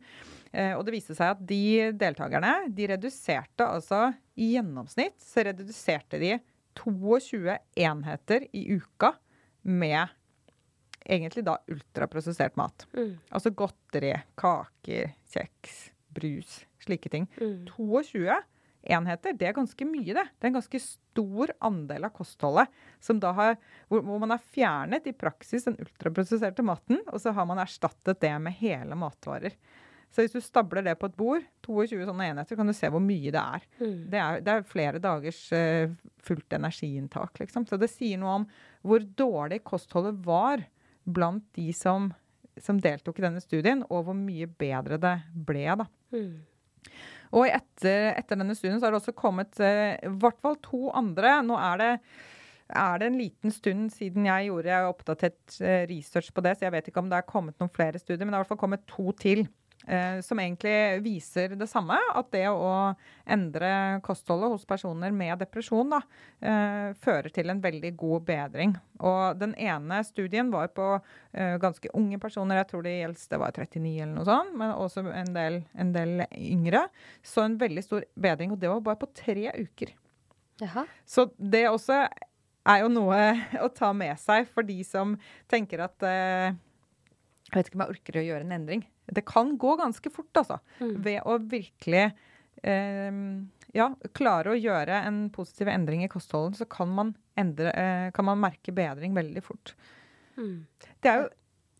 [0.52, 6.20] Eh, og det viste seg at de deltakerne de reduserte altså i gjennomsnitt så reduserte
[6.20, 6.36] de
[6.78, 9.14] 22 enheter i uka
[9.68, 10.12] med
[11.02, 12.86] egentlig da ultraprosessert mat.
[12.94, 13.16] Mm.
[13.32, 15.82] Altså godteri, kaker, kjeks,
[16.14, 17.26] brus, slike ting.
[17.40, 17.64] Mm.
[17.72, 18.26] 22
[18.82, 20.24] enheter, det er ganske mye, det.
[20.36, 23.56] Det er en ganske stor andel av kostholdet som da har,
[23.88, 28.20] hvor, hvor man har fjernet i praksis den ultraprosesserte maten, og så har man erstattet
[28.22, 29.56] det med hele matvarer.
[30.12, 33.00] Så hvis du stabler det på et bord, 22 sånne enheter, kan du se hvor
[33.00, 33.64] mye det er.
[33.80, 33.98] Mm.
[34.12, 37.64] Det er, det er flere dagers uh, fullt energiinntak, liksom.
[37.68, 38.46] Så det sier noe om
[38.84, 40.66] hvor dårlig kostholdet var
[41.08, 42.10] blant de som,
[42.60, 45.14] som deltok i denne studien, og hvor mye bedre det
[45.48, 45.88] ble, da.
[46.12, 46.42] Mm.
[47.32, 50.90] Og etter, etter denne studien så har det også kommet eh, i hvert fall to
[50.92, 51.38] andre.
[51.46, 51.90] Nå er det,
[52.68, 56.58] er det en liten stund siden jeg gjorde jeg har oppdatert eh, research på det,
[56.58, 58.46] så jeg vet ikke om det er kommet noen flere studier, men det har i
[58.46, 59.46] hvert fall kommet to til.
[59.86, 62.94] Eh, som egentlig viser det samme, at det å
[63.26, 66.00] endre kostholdet hos personer med depresjon da,
[66.40, 68.74] eh, fører til en veldig god bedring.
[69.02, 73.54] Og den ene studien var på eh, ganske unge personer, jeg tror de eldste var
[73.56, 76.86] 39 eller noe sånt, men også en del, en del yngre.
[77.22, 79.94] Så en veldig stor bedring, og det var bare på tre uker.
[80.62, 80.84] Jaha.
[81.08, 83.22] Så det også er jo noe
[83.64, 85.16] å ta med seg for de som
[85.50, 86.10] tenker at
[87.52, 88.84] Jeg vet ikke om jeg orker å gjøre en endring.
[89.12, 90.56] Det kan gå ganske fort, altså.
[90.80, 90.94] Mm.
[91.04, 92.04] Ved å virkelig
[92.64, 93.18] eh,
[93.76, 98.28] ja, klare å gjøre en positiv endring i kostholdet, så kan man, endre, eh, kan
[98.28, 99.74] man merke bedring veldig fort.
[100.38, 100.64] Mm.
[101.04, 101.30] Det er jo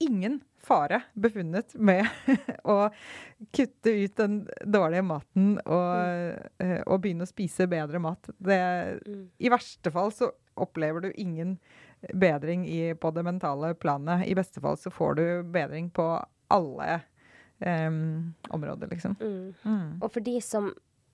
[0.02, 2.06] ingen fare befunnet med
[2.68, 2.87] å
[3.54, 5.88] kutte ut den dårlige maten og,
[6.62, 6.85] mm.
[6.87, 8.30] og begynne å spise bedre mat.
[8.38, 8.61] Det,
[9.02, 9.24] Mm.
[9.42, 10.28] I verste fall så
[10.61, 11.56] opplever du ingen
[12.11, 14.27] bedring i, på det mentale planet.
[14.27, 16.07] I beste fall så får du bedring på
[16.53, 17.01] alle
[17.59, 19.17] um, områder, liksom.
[19.21, 19.55] Mm.
[19.62, 20.01] Mm.
[20.03, 20.73] Og for de som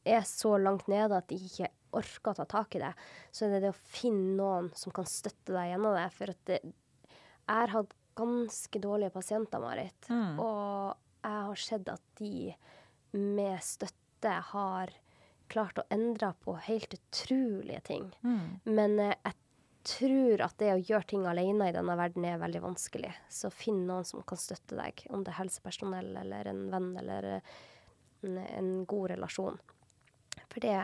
[0.08, 2.92] er så langt nede at de ikke orker å ta tak i det,
[3.32, 6.06] så er det det å finne noen som kan støtte deg gjennom det.
[6.16, 10.08] For at det, jeg har hatt ganske dårlige pasienter, Marit.
[10.10, 10.40] Mm.
[10.42, 12.54] Og jeg har sett at de
[13.16, 14.92] med støtte har
[15.48, 18.08] klart å endre på helt utrolige ting.
[18.20, 18.58] Mm.
[18.68, 19.36] Men eh, jeg
[19.88, 23.10] tror at det å gjøre ting alene i denne verden er veldig vanskelig.
[23.32, 27.28] Så finn noen som kan støtte deg, om det er helsepersonell eller en venn eller
[27.32, 27.52] eh,
[28.26, 29.58] en, en god relasjon.
[30.48, 30.76] For det,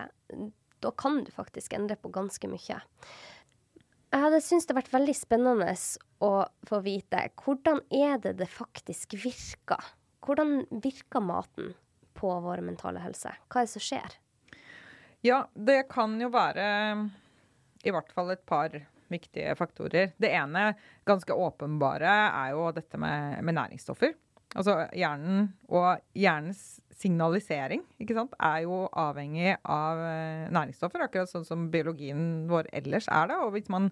[0.85, 2.81] da kan du faktisk endre på ganske mye.
[4.14, 5.71] Jeg hadde syntes det hadde vært veldig spennende
[6.23, 6.33] å
[6.69, 9.93] få vite hvordan er det det faktisk virker?
[10.25, 11.75] Hvordan virker maten
[12.14, 13.33] på vår mentale helse?
[13.51, 14.17] Hva er det som skjer?
[15.25, 16.64] Ja, det kan jo være
[17.85, 18.77] i hvert fall et par
[19.12, 20.12] viktige faktorer.
[20.21, 20.73] Det ene,
[21.09, 24.14] ganske åpenbare, er jo dette med, med næringsstoffer.
[24.55, 31.47] Altså hjernen og hjernens signalisering ikke sant, er jo avhengig av eh, næringsstoffer, akkurat sånn
[31.49, 33.38] som biologien vår ellers er det.
[33.43, 33.90] Og hvis man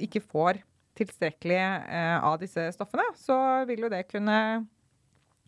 [0.00, 0.62] ikke får
[0.98, 3.36] tilstrekkelig eh, av disse stoffene, så
[3.68, 4.38] vil jo det kunne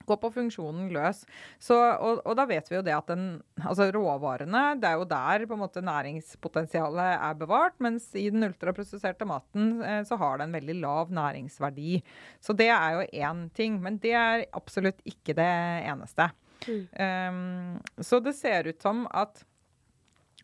[0.07, 1.25] gå på funksjonen løs.
[1.63, 3.27] Så, og, og da vet vi jo det at den,
[3.63, 8.47] altså råvarene, det er jo der på en måte næringspotensialet er bevart, mens i den
[8.49, 11.99] ultraprosesserte maten eh, så har det en veldig lav næringsverdi.
[12.45, 15.51] Så det er jo én ting, men det er absolutt ikke det
[15.85, 16.31] eneste.
[16.65, 16.85] Mm.
[16.97, 19.43] Um, så det ser ut som at,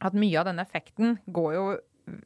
[0.01, 1.65] at mye av denne effekten går jo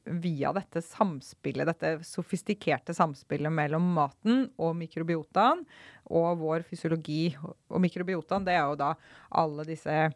[0.04, 5.64] via dette samspillet, dette sofistikerte samspillet mellom maten og mikrobiotaen
[6.12, 7.34] og vår fysiologi.
[7.42, 8.94] Og mikrobiotaen det er jo da
[9.42, 10.08] alle disse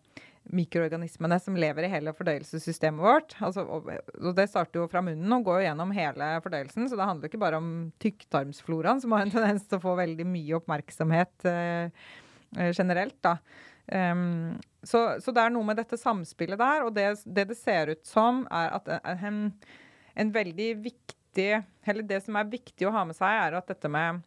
[0.49, 3.35] mikroorganismene som lever i hele fordøyelsessystemet vårt.
[3.45, 3.91] Altså, og,
[4.37, 7.43] det starter jo fra munnen og går jo gjennom hele fordøyelsen, så det handler ikke
[7.43, 7.71] bare om
[8.03, 12.09] tykktarmsfloraen, som har en tendens til å få veldig mye oppmerksomhet eh,
[12.57, 13.19] eh, generelt.
[13.25, 13.39] da.
[13.89, 17.93] Um, så, så det er noe med dette samspillet der, og det det, det ser
[17.93, 18.89] ut som, er at
[19.29, 19.45] en,
[20.15, 21.05] en veldig viktig
[21.39, 24.23] Eller det som er viktig å ha med seg, er at dette med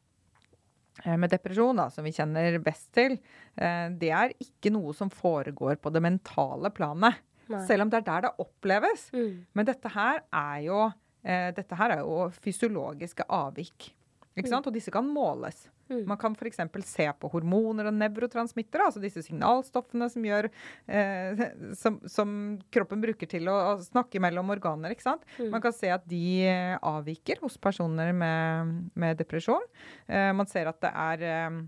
[1.03, 3.17] eh, med depresjon, da, som vi kjenner best til,
[3.57, 7.19] eh, det er ikke noe som foregår på det mentale planet.
[7.51, 7.63] Nei.
[7.67, 9.09] Selv om det er der det oppleves.
[9.11, 9.41] Mm.
[9.57, 10.79] Men dette her er jo,
[11.25, 13.91] eh, dette her er jo fysiologiske avvik.
[14.37, 14.69] Ikke sant?
[14.69, 15.65] Og disse kan måles.
[15.91, 16.05] Mm.
[16.07, 16.61] Man kan f.eks.
[16.87, 20.47] se på hormoner og nevrotransmittere, altså disse signalstoffene som, gjør,
[20.87, 21.43] eh,
[21.77, 22.33] som, som
[22.73, 24.95] kroppen bruker til å, å, snakke mellom organer.
[24.95, 25.27] ikke sant?
[25.37, 25.51] Mm.
[25.51, 29.65] Man kan se at de eh, avviker hos personer med, med depresjon.
[30.07, 31.61] Eh, man ser at det er eh,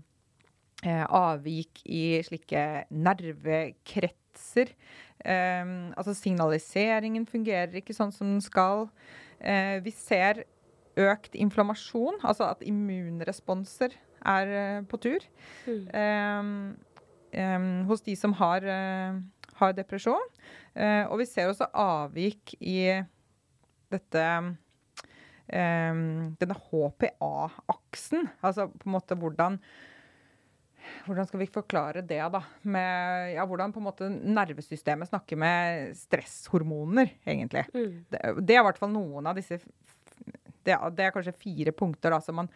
[0.84, 4.72] eh avvik i slike nervekretser.
[5.24, 8.88] Eh, altså signaliseringen fungerer ikke sånn som den skal.
[9.84, 10.44] vi ser
[10.96, 13.92] økt inflammasjon, altså at immunresponser
[14.24, 15.24] er uh, på tur.
[15.68, 15.86] Mm.
[15.94, 16.50] Um,
[17.36, 19.20] um, hos de som har, uh,
[19.60, 20.28] har depresjon.
[20.74, 22.78] Uh, og vi ser også avvik i
[23.94, 26.04] dette um,
[26.40, 28.30] denne HPA-aksen.
[28.42, 29.60] Altså på en måte hvordan
[31.04, 32.40] hvordan skal vi forklare det, da?
[32.68, 37.64] Med, ja, hvordan på en måte nervesystemet snakker med stresshormoner, egentlig.
[37.74, 38.04] Mm.
[38.10, 39.60] Det, det, er i hvert fall noen av disse
[40.66, 42.50] det, det, er kanskje fire punkter da, som man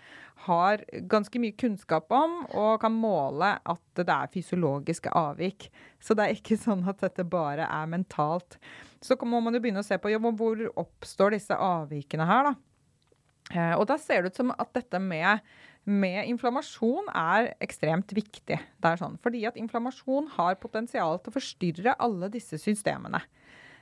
[0.47, 5.69] har ganske mye kunnskap om, og kan måle at det er fysiologiske avvik.
[6.01, 8.59] Så det er ikke sånn at dette bare er mentalt.
[9.05, 12.57] Så må man jo begynne å se på ja, hvor oppstår disse avvikene her, da.
[13.55, 15.45] Eh, og da ser det ut som at dette med,
[15.89, 18.59] med inflammasjon er ekstremt viktig.
[18.59, 23.23] Det er sånn, fordi at inflammasjon har potensial til å forstyrre alle disse systemene.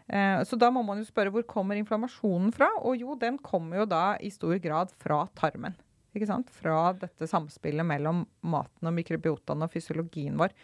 [0.07, 2.68] Eh, så da må man jo spørre hvor kommer inflammasjonen fra?
[2.86, 5.74] Og jo, den kommer jo da i stor grad fra tarmen.
[6.16, 6.52] Ikke sant?
[6.54, 10.54] Fra dette samspillet mellom maten og mikrobiotaen og fysiologien vår.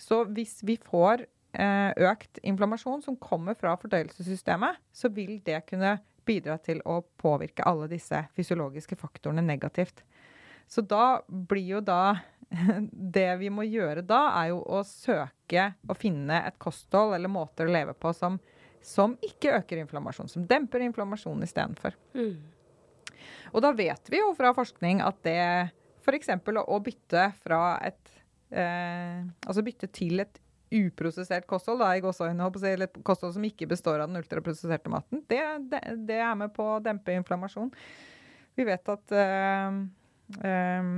[0.00, 5.98] Så hvis vi får eh, økt inflammasjon som kommer fra fordøyelsessystemet, så vil det kunne
[6.26, 10.02] bidra til å påvirke alle disse fysiologiske faktorene negativt.
[10.70, 12.20] Så da blir jo da
[12.90, 17.68] Det vi må gjøre da, er jo å søke å finne et kosthold eller måter
[17.68, 18.40] å leve på som
[18.82, 21.96] som ikke øker inflammasjon, som demper inflammasjon istedenfor.
[22.16, 22.36] Mm.
[23.52, 25.40] Og da vet vi jo fra forskning at det
[26.00, 26.30] f.eks.
[26.64, 28.14] å bytte fra et
[28.50, 33.66] eh, Altså bytte til et uprosessert kosthold, da, i gåseøynene, eller et kosthold som ikke
[33.70, 37.72] består av den ultraprosesserte maten, det, det, det, er med på å dempe inflammasjon.
[38.54, 39.80] Vi vet at eh,
[40.46, 40.92] eh,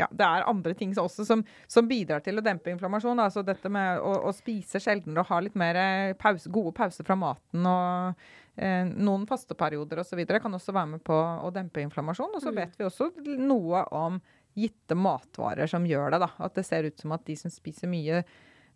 [0.00, 3.20] ja, det er andre ting også som, som, bidrar til å dempe inflammasjon.
[3.20, 7.06] Altså dette med å, å spise sjeldnere og ha litt mer eh, pause, gode pauser
[7.06, 8.22] fra maten og
[8.56, 10.24] eh, noen fasteperioder osv.
[10.32, 12.32] kan også være med på å dempe inflammasjon.
[12.32, 12.60] Og så mm.
[12.62, 14.20] vet vi også noe om
[14.58, 16.22] gitte matvarer som gjør det.
[16.24, 16.30] da.
[16.48, 18.22] At det ser ut som at de som spiser mye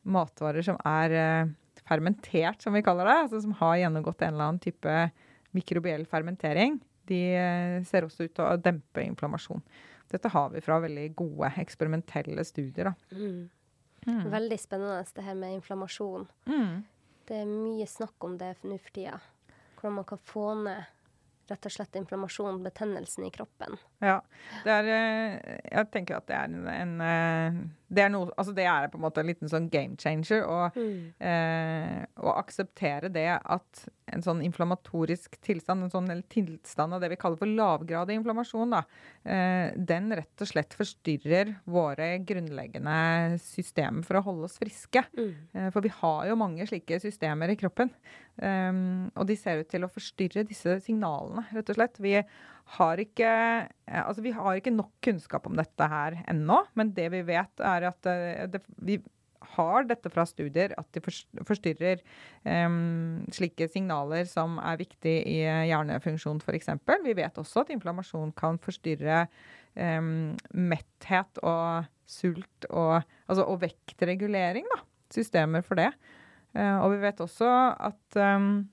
[0.07, 1.55] matvarer som er eh,
[1.87, 5.01] fermentert, som vi kaller det, altså som har gjennomgått en eller annen type
[5.57, 9.63] mikrobiell fermentering, de eh, ser også ut til å dempe inflammasjon.
[10.11, 12.93] Dette har vi fra veldig gode eksperimentelle studier.
[13.13, 13.49] Mm.
[14.07, 14.27] Mm.
[14.31, 16.29] Veldig spennende det her med inflammasjon.
[16.47, 16.85] Mm.
[17.27, 19.19] Det er mye snakk om det nå for tida.
[19.77, 20.93] Hvordan man kan få ned
[21.47, 23.77] rett og slett inflammasjon, betennelsen i kroppen.
[24.03, 24.21] Ja.
[24.65, 28.55] Det er, eh, jeg tenker at det er en, en eh, det, er noe, altså
[28.57, 30.43] det er på en måte en liten sånn game changer.
[30.43, 30.97] Å mm.
[31.23, 32.01] eh,
[32.33, 37.51] akseptere det at en sånn inflammatorisk tilstand, en sånn tilstand av det vi kaller for
[37.51, 38.83] lavgradig inflammasjon, da,
[39.27, 45.05] eh, den rett og slett forstyrrer våre grunnleggende systemer for å holde oss friske.
[45.17, 45.33] Mm.
[45.55, 47.93] Eh, for vi har jo mange slike systemer i kroppen.
[48.37, 51.97] Um, og de ser ut til å forstyrre disse signalene, rett og slett.
[52.05, 52.19] Vi
[52.75, 53.33] har ikke,
[53.87, 57.63] eh, altså vi har ikke nok kunnskap om dette her ennå, men det vi vet,
[57.63, 58.99] er at eh, det, vi
[59.55, 61.03] har dette fra studier, at de
[61.47, 62.01] forstyrrer
[62.43, 65.37] um, slike signaler som er viktige i
[65.71, 66.73] hjernefunksjon, f.eks.
[67.05, 69.27] Vi vet også at inflammasjon kan forstyrre
[69.79, 74.67] um, metthet og sult og, altså, og vektregulering.
[74.75, 74.83] Da.
[75.15, 75.93] Systemer for det.
[76.57, 77.53] Uh, og vi vet også
[77.87, 78.67] at um,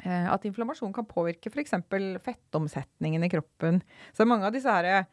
[0.00, 1.74] at inflammasjon kan påvirke f.eks.
[2.24, 3.82] fettomsetningen i kroppen.
[4.16, 5.10] Så mange av disse her eh,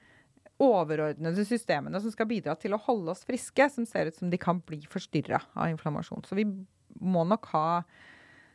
[0.59, 4.39] overordnede systemene som skal bidra til å holde oss friske, som ser ut som de
[4.41, 6.25] kan bli forstyrra av inflammasjon.
[6.27, 6.47] Så vi
[6.99, 7.83] må nok ha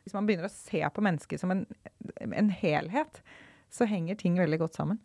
[0.05, 1.63] Hvis man begynner å se på mennesket som en,
[2.21, 3.23] en helhet,
[3.73, 4.99] så henger ting veldig godt sammen.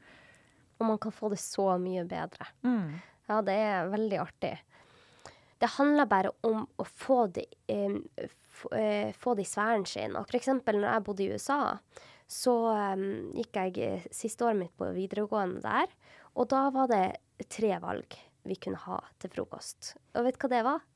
[0.77, 2.51] Og man kan få det så mye bedre.
[2.61, 2.99] Mm.
[3.31, 4.51] Ja, det er veldig artig.
[5.61, 7.97] Det handler bare om å få det, eh,
[8.77, 10.17] Eh, få de sfæren sin.
[10.19, 10.53] Og f.eks.
[10.67, 11.61] når jeg bodde i USA,
[12.31, 12.55] så
[12.95, 15.91] um, gikk jeg eh, siste året mitt på videregående der.
[16.39, 17.05] Og da var det
[17.51, 19.95] tre valg vi kunne ha til frokost.
[20.17, 20.87] Og vet du hva det var?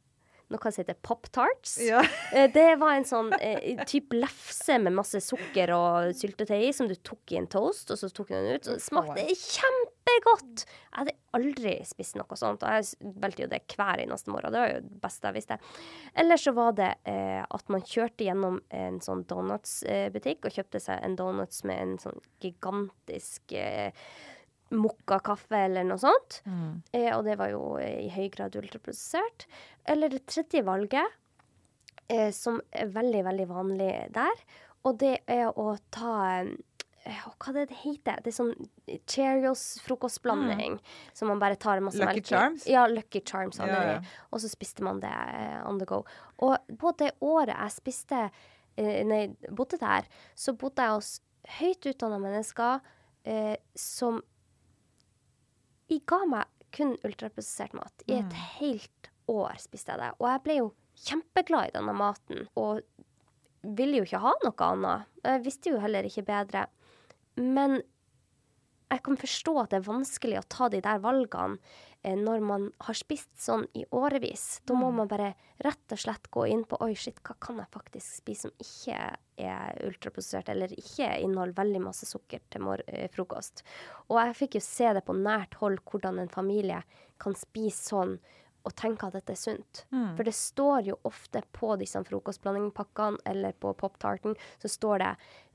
[0.52, 1.78] noe som heter Pop-Tarts.
[1.84, 2.04] Ja.
[2.34, 6.88] Eh, det var en sånn eh, type lefse med masse sukker og syltetøy i, som
[6.90, 8.66] du tok i en toast, og så tok du den ut.
[8.66, 10.64] Og det smakte kjempegodt!
[10.64, 14.55] Jeg hadde aldri spist noe sånt, og jeg valgte jo det hver eneste morgen.
[14.55, 15.59] Det var jo det beste jeg visste.
[16.24, 21.03] Eller så var det eh, at man kjørte gjennom en sånn donutsbutikk og kjøpte seg
[21.03, 23.91] en donuts med en sånn gigantisk eh,
[24.74, 26.41] mokkakaffe eller noe sånt.
[26.49, 26.82] Mm.
[26.93, 29.49] Eh, og det var jo i høy grad ultraprosessert.
[29.91, 31.18] Eller det tredje valget,
[32.09, 34.47] eh, som er veldig, veldig vanlig der,
[34.85, 36.55] og det er å ta eh,
[37.05, 38.22] hva er det heter?
[38.24, 38.52] Det er sånn
[39.11, 40.78] Cheerios-frokostblanding
[41.12, 42.07] som man bare tar masse Mm.
[42.07, 42.34] Lucky melk i.
[42.34, 42.66] Charms?
[42.66, 44.00] Ja, Lucky Charms hadde Ja, ja.
[44.32, 46.05] Og så spiste man det eh, on the go.
[46.38, 48.30] Og på det året jeg spiste
[48.76, 51.20] eh, Nei, bodde der, så bodde jeg hos
[51.61, 52.80] høyt utdanna mennesker
[53.24, 54.22] eh, som
[55.88, 57.92] de ga meg kun ultraprosessert mat.
[58.09, 60.12] I et helt år spiste jeg det.
[60.18, 60.70] Og jeg ble jo
[61.05, 62.48] kjempeglad i denne maten.
[62.57, 62.80] Og
[63.62, 65.07] ville jo ikke ha noe annet.
[65.24, 66.66] Jeg visste jo heller ikke bedre.
[67.41, 67.80] Men
[68.95, 71.57] jeg kan forstå at det er vanskelig å ta de der valgene
[72.05, 74.61] eh, når man har spist sånn i årevis.
[74.68, 75.32] Da må man bare
[75.64, 79.01] rett og slett gå inn på Oi, shit, hva kan jeg faktisk spise som ikke
[79.41, 83.64] er ultraprosessert, eller ikke inneholder veldig masse sukker til eh, frokost.
[84.12, 86.85] Og jeg fikk jo se det på nært hold hvordan en familie
[87.22, 88.18] kan spise sånn
[88.64, 89.84] og tenke at dette er sunt.
[90.16, 95.10] For det står jo ofte på disse frokostblandingpakkene eller på pop-tarten, så står det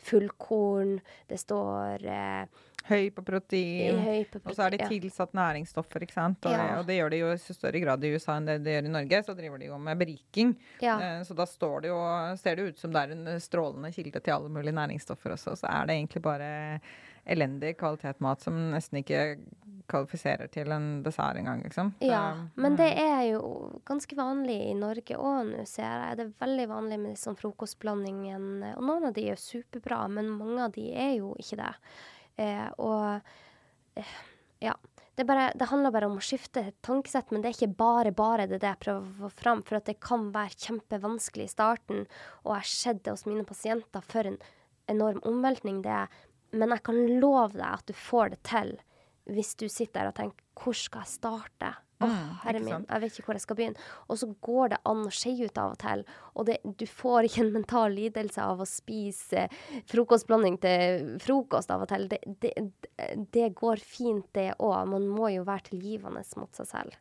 [0.09, 0.99] fullkorn,
[1.29, 3.99] det står eh, Høy på protein.
[4.01, 5.39] høy på Og så er det tilsatt ja.
[5.41, 6.45] næringsstoffer, ikke sant.
[6.47, 6.79] Og, Ja.
[6.79, 8.93] og det gjør de jo i større grad i USA enn det de gjør i
[8.95, 9.19] Norge.
[9.27, 10.55] Så driver de jo med beriking.
[10.81, 10.95] Ja.
[10.99, 11.99] Eh, Så da står det jo,
[12.39, 15.57] ser det ut som det er en strålende kilde til alle mulige næringsstoffer også.
[15.59, 16.49] Så er det egentlig bare
[17.29, 19.37] elendig kvalitetsmat som nesten ikke
[19.89, 21.91] kvalifiserer til en dessert engang, liksom.
[21.99, 22.23] Så, Ja,
[22.55, 23.01] men det mm.
[23.03, 23.41] er jo
[23.87, 26.19] ganske vanlig i Norge òg nå, ser jeg.
[26.19, 28.47] Det er veldig vanlig med sånn frokostblandingen.
[28.75, 31.73] Og noen av de er superbra, men mange av de er jo ikke det.
[32.39, 34.15] Eh, og eh,
[34.65, 34.77] ja.
[35.19, 38.45] Det, bare, det handler bare om å skifte tankesett, men det er ikke bare bare
[38.47, 39.63] det, det jeg prøver å få fram.
[39.67, 42.05] For at det kan være kjempevanskelig i starten,
[42.45, 44.39] og jeg har sett det hos mine pasienter for en
[44.89, 46.21] enorm omveltning det er.
[46.55, 48.71] Men jeg kan love deg at du får det til
[49.35, 51.75] hvis du sitter der og tenker hvor skal jeg starte?
[51.99, 53.81] Å, oh, herre min, jeg vet ikke hvor jeg skal begynne.
[54.07, 56.03] Og så går det an å skeie ut av og til.
[56.39, 59.49] Og det, du får ikke en mental lidelse av å spise
[59.91, 62.07] frokostblanding til frokost av og til.
[62.11, 62.53] Det, det,
[63.35, 64.79] det går fint, det òg.
[64.93, 66.95] Man må jo være tilgivende mot seg selv.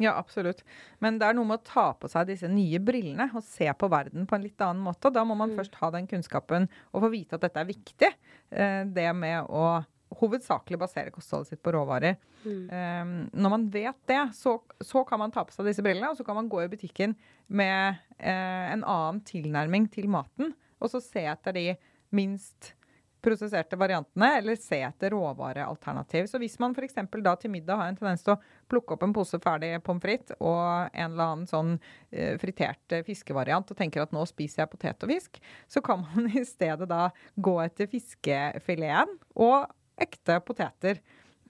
[0.00, 0.64] Ja, absolutt.
[1.04, 3.90] Men det er noe med å ta på seg disse nye brillene og se på
[3.92, 5.12] verden på en litt annen måte.
[5.12, 5.42] Da må Mm.
[5.44, 8.10] man først ha den kunnskapen og få vite at dette er viktig.
[8.50, 9.84] Eh, Det med å
[10.20, 12.18] hovedsakelig basere kostholdet sitt på råvarer.
[12.42, 12.64] Mm.
[12.68, 16.18] Um, når man vet det, så, så kan man ta på seg disse brillene, og
[16.18, 17.16] så kan man gå i butikken
[17.52, 21.66] med eh, en annen tilnærming til maten, og så se etter de
[22.12, 22.74] minst
[23.22, 26.26] prosesserte variantene, eller se etter råvarealternativ.
[26.26, 26.96] Så hvis man f.eks.
[27.22, 28.40] da til middag har en tendens til å
[28.70, 33.04] plukke opp en pose ferdig pommes frites og en eller annen sånn uh, fritert eh,
[33.06, 35.38] fiskevariant og tenker at nå spiser jeg potet og fisk,
[35.70, 37.06] så kan man i stedet da
[37.36, 39.70] gå etter fiskefileten og
[40.02, 41.02] ekte poteter.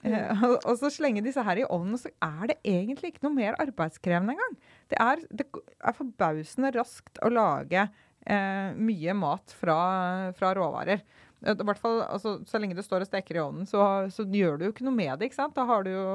[0.03, 0.43] Mm.
[0.43, 3.59] og, og så slenge disse her i ovnen, så er det egentlig ikke noe mer
[3.63, 4.57] arbeidskrevende engang.
[4.91, 5.47] Det er, det
[5.79, 9.77] er forbausende raskt å lage eh, mye mat fra,
[10.37, 11.03] fra råvarer.
[11.43, 13.83] Eh, I hvert fall, altså, Så lenge det står og steker i ovnen, så,
[14.13, 15.29] så gjør du jo ikke noe med det.
[15.29, 15.55] ikke sant?
[15.55, 16.07] Da har du jo,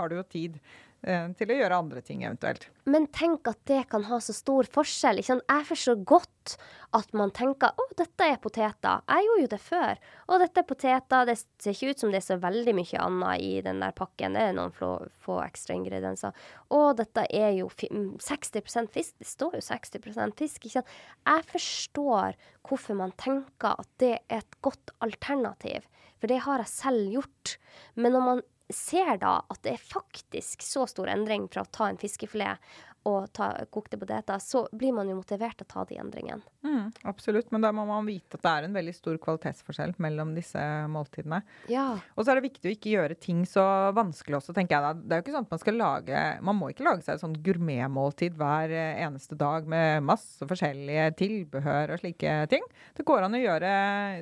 [0.00, 0.58] har du jo tid
[1.02, 2.64] til å gjøre andre ting eventuelt.
[2.90, 5.20] Men tenk at det kan ha så stor forskjell.
[5.22, 6.56] Jeg forstår godt
[6.96, 9.04] at man tenker å, dette er poteter.
[9.06, 10.00] Jeg gjorde jo det før.
[10.26, 11.28] Og dette er poteter.
[11.28, 14.34] Det ser ikke ut som det er så veldig mye annet i den der pakken.
[14.34, 14.90] Det er noen få,
[15.22, 16.34] få ekstra ingredienser.
[16.74, 19.14] Og dette er jo fi- mm, 60% fisk.
[19.22, 20.64] Det står jo 60% fisk.
[20.64, 20.94] Ikke sant?
[21.28, 25.86] Jeg forstår hvorfor man tenker at det er et godt alternativ.
[26.18, 27.58] For det har jeg selv gjort.
[27.94, 28.42] Men når man
[28.74, 32.60] ser da at det er faktisk så stor endring fra å ta en fiskefilet
[33.08, 36.42] og ta kokte poteter, så blir man jo motivert til å ta de endringene.
[36.66, 40.34] Mm, absolutt, men da må man vite at det er en veldig stor kvalitetsforskjell mellom
[40.36, 40.62] disse
[40.92, 41.40] måltidene.
[41.72, 41.86] Ja.
[42.16, 43.64] Og så er det viktig å ikke gjøre ting så
[43.96, 44.92] vanskelig også, tenker jeg da.
[44.98, 47.22] Det er jo ikke sånn at man skal lage Man må ikke lage seg et
[47.22, 52.66] sånt gourmetmåltid hver eneste dag med masse forskjellige tilbehør og slike ting.
[52.98, 53.72] Det går an å gjøre,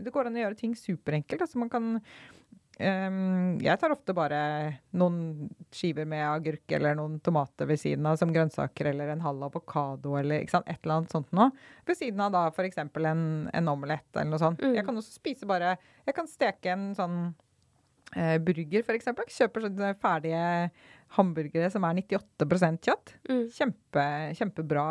[0.05, 1.43] det går an å gjøre ting superenkelt.
[1.47, 1.95] Altså man kan
[2.83, 4.41] ehm, jeg tar ofte bare
[4.97, 9.49] noen skiver med agurk eller noen tomater ved siden av som grønnsaker, eller en halv
[9.49, 11.51] avokado eller sant, et eller annet sånt noe.
[11.89, 12.79] Ved siden av da f.eks.
[12.83, 14.63] En, en omelett eller noe sånt.
[14.63, 14.77] Mm.
[14.79, 17.19] Jeg kan også spise bare Jeg kan steke en sånn
[18.17, 19.11] eh, burger, f.eks.
[19.39, 20.45] Kjøper sånne ferdige
[21.15, 23.13] hamburgere som er 98% kjøtt.
[23.31, 23.45] Mm.
[23.55, 24.07] Kjempe,
[24.39, 24.87] kjempebra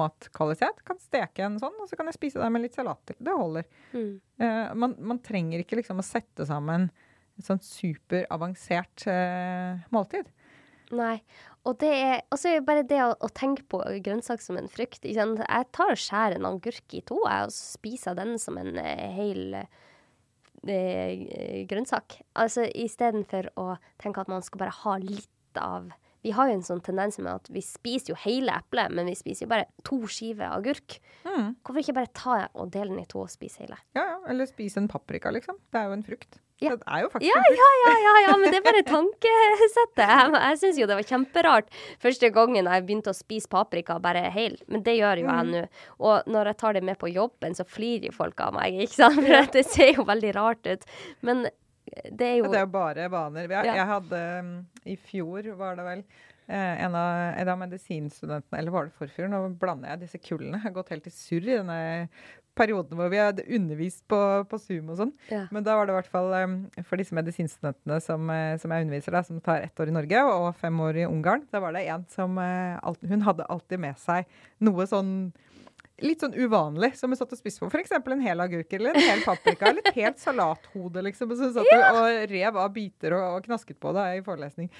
[0.00, 0.84] matkvalitet.
[0.86, 3.18] Kan steke en sånn, og så kan jeg spise det med litt salat til.
[3.18, 3.66] Det holder.
[3.92, 4.12] Mm.
[4.38, 6.88] Eh, man, man trenger ikke liksom å sette sammen
[7.34, 10.30] et sånt superavansert eh, måltid.
[10.94, 11.18] Nei.
[11.64, 15.06] Og det er også bare det å, å tenke på grønnsak som en frukt.
[15.08, 18.60] Jeg tar og skjærer en agurk i to, jeg, og så spiser jeg den som
[18.60, 19.82] en eh, hel eh,
[20.64, 22.20] grønnsak.
[22.40, 25.92] Altså istedenfor å tenke at man skal bare ha litt av
[26.24, 29.16] Vi har jo en sånn tendens med at vi spiser jo hele eplet, men vi
[29.18, 30.96] spiser jo bare to skiver agurk.
[31.26, 31.50] Mm.
[31.60, 33.76] Hvorfor ikke bare ta og dele den i to og spise hele?
[33.92, 34.16] Ja, ja.
[34.32, 35.58] Eller spise en paprika, liksom.
[35.68, 36.40] Det er jo en frukt.
[36.62, 36.76] Ja.
[36.78, 40.04] Det er jo faktisk Ja, ja, ja, ja, ja, men det er bare tankesettet.
[40.04, 44.22] Jeg, jeg syns jo det var kjemperart første gangen jeg begynte å spise paprika bare
[44.34, 45.64] hel, men det gjør jo jeg nå.
[45.98, 49.00] Og når jeg tar det med på jobben, så flirer jo folk av meg, ikke
[49.00, 49.20] sant?
[49.24, 50.86] For det ser jo veldig rart ut.
[51.26, 51.44] Men
[52.10, 53.50] det er jo Det er jo bare vaner.
[53.50, 54.54] Jeg, jeg hadde um,
[54.88, 56.00] I fjor var det vel
[56.48, 57.10] eh, en av,
[57.42, 59.28] en av medisinstudentene Eller var det forfjor?
[59.30, 60.58] Nå blander jeg disse kullene.
[60.58, 62.08] Jeg har gått helt i surr i denne
[62.58, 64.18] perioden hvor vi hadde undervist på,
[64.50, 65.14] på Zoom og sånn.
[65.30, 65.44] Ja.
[65.54, 68.86] Men da var det i hvert fall um, for disse medisinstudentene som, eh, som jeg
[68.86, 71.74] underviser, da, som tar ett år i Norge og fem år i Ungarn, da var
[71.76, 74.30] det en som uh, alt, Hun hadde alltid med seg
[74.64, 75.16] noe sånn
[76.02, 77.68] litt sånn uvanlig som hun satt og spiste på.
[77.70, 77.92] F.eks.
[77.94, 81.04] en hel agurk eller en hel paprika eller et helt salathode.
[81.06, 81.30] liksom.
[81.30, 84.70] Og så satt hun og rev av biter og, og knasket på det i forelesning.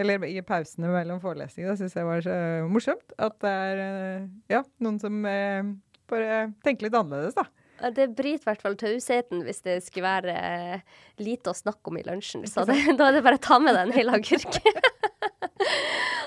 [0.00, 1.74] Eller i pausene mellom forelesningene.
[1.74, 2.38] Det syns jeg var så
[2.70, 3.16] morsomt.
[3.20, 5.74] At det er eh, ja, noen som eh,
[6.10, 7.46] bare tenke litt annerledes, da.
[7.94, 11.98] Det bryter i hvert fall tausheten hvis det skulle være eh, lite å snakke om
[11.98, 12.46] i lunsjen.
[12.48, 14.60] Så det, da er det bare å ta med deg en hel agurk.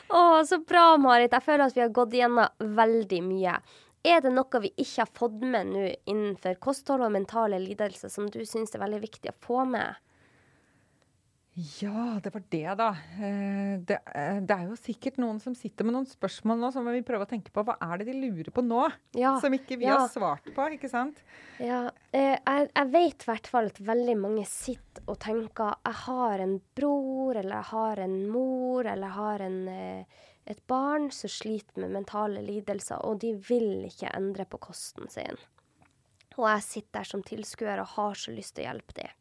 [0.07, 1.33] Å, så bra, Marit.
[1.35, 3.57] Jeg føler at vi har gått igjennom veldig mye.
[4.07, 8.29] Er det noe vi ikke har fått med nå innenfor kosthold og mentale lidelser som
[8.31, 9.97] du syns er veldig viktig å få med?
[11.57, 12.89] Ja, det var det, da.
[13.17, 16.85] Eh, Det, eh, det er jo sikkert noen som sitter med noen spørsmål nå som
[16.85, 17.63] vi prøver å tenke på.
[17.65, 18.83] Hva er det de lurer på nå?
[19.17, 19.39] Ja.
[19.41, 19.97] Som ikke vi ja.
[19.97, 21.17] har svart på, ikke sant?
[21.57, 25.99] Ja, eh, jeg, jeg vet i hvert fall at veldig mange sitter og tenker jeg
[26.03, 29.59] har en bror, eller jeg har en mor, eller jeg har en,
[30.53, 35.41] et barn som sliter med mentale lidelser, og de vil ikke endre på kosten sin.
[36.37, 39.17] Og jeg sitter der som tilskuer og har så lyst til å hjelpe dem.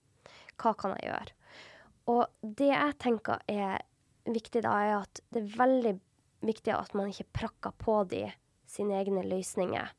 [0.61, 1.36] Hva kan jeg gjøre?
[2.13, 3.83] Og det jeg tenker er
[4.27, 5.95] viktig da, er at det er veldig
[6.47, 8.27] viktig at man ikke prakker på de
[8.71, 9.91] sine egne løsninger.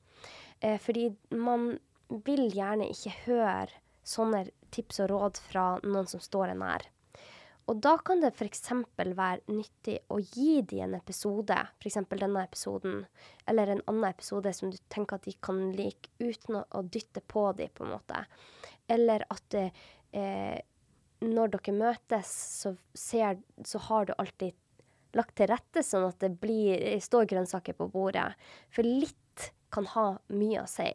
[0.60, 1.74] Eh, fordi man
[2.26, 6.86] vil gjerne ikke høre sånne tips og råd fra noen som står en nær.
[7.68, 8.62] Og da kan det f.eks.
[8.96, 11.98] være nyttig å gi de en episode, f.eks.
[12.14, 13.02] denne episoden,
[13.44, 17.44] eller en annen episode som du tenker at de kan like, uten å, dytte på
[17.60, 18.24] de, på en måte.
[18.88, 20.64] Eller at eh,
[21.24, 24.56] når dere møtes, så, ser, så har du alltid
[25.18, 28.30] lagt til rette sånn at det blir, står grønnsaker på bordet.
[28.74, 30.90] For litt kan ha mye å si.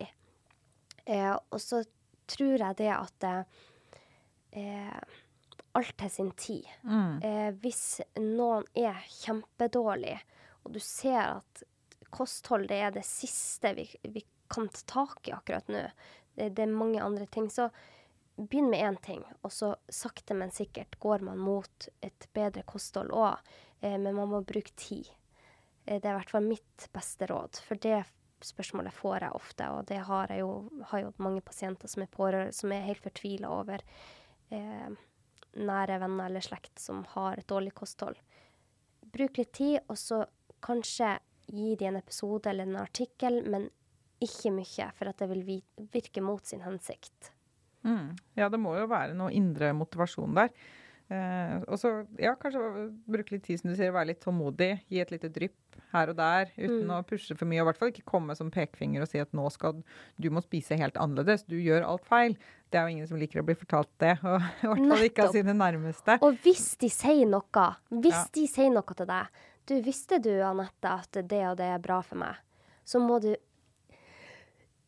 [1.05, 1.83] Eh, og så
[2.31, 5.18] tror jeg det at eh,
[5.79, 6.68] alt til sin tid.
[7.25, 10.16] Eh, hvis noen er kjempedårlig,
[10.62, 11.64] og du ser at
[12.12, 15.87] kosthold det er det siste vi, vi kan ta tak i akkurat nå,
[16.37, 17.70] det, det er mange andre ting, så
[18.37, 23.12] begynn med én ting, og så sakte, men sikkert går man mot et bedre kosthold
[23.12, 23.39] òg.
[23.80, 25.11] Eh, men man må bruke tid.
[25.85, 28.03] Eh, det er i hvert fall mitt beste råd, for det
[28.43, 30.53] spørsmålet får jeg ofte, og det har jeg jo,
[30.91, 33.85] har jo mange pasienter som er pårørende, som er helt fortvila over
[34.51, 34.97] eh,
[35.53, 38.16] nære venner eller slekt som har et dårlig kosthold.
[39.12, 40.24] Bruk litt tid, og så
[40.64, 41.18] kanskje
[41.53, 43.68] gi de en episode eller en artikkel, men
[44.22, 45.62] ikke mye, for at det vil
[45.93, 47.33] virke mot sin hensikt.
[47.85, 48.12] Mm.
[48.39, 50.51] Ja, det må jo være noe indre motivasjon der.
[51.12, 52.61] Eh, og så, ja, kanskje
[53.11, 54.70] bruke litt tid, som du sier, være litt tålmodig.
[54.89, 55.59] Gi et lite drypp
[55.93, 56.93] her og der, uten Mm.
[56.95, 57.61] å pushe for mye.
[57.61, 59.83] Og i hvert fall ikke komme som pekefinger og si at nå skal
[60.18, 61.45] du må spise helt annerledes.
[61.47, 62.37] Du gjør alt feil.
[62.70, 64.14] Det er jo ingen som liker å bli fortalt det.
[64.24, 66.16] Og i hvert fall ikke av sine nærmeste.
[66.22, 68.24] Og hvis de sier noe, hvis Ja.
[68.33, 69.26] de sier noe til deg
[69.66, 72.35] Du, visste du, Anette, at det og det er bra for meg?
[72.85, 73.37] Så må du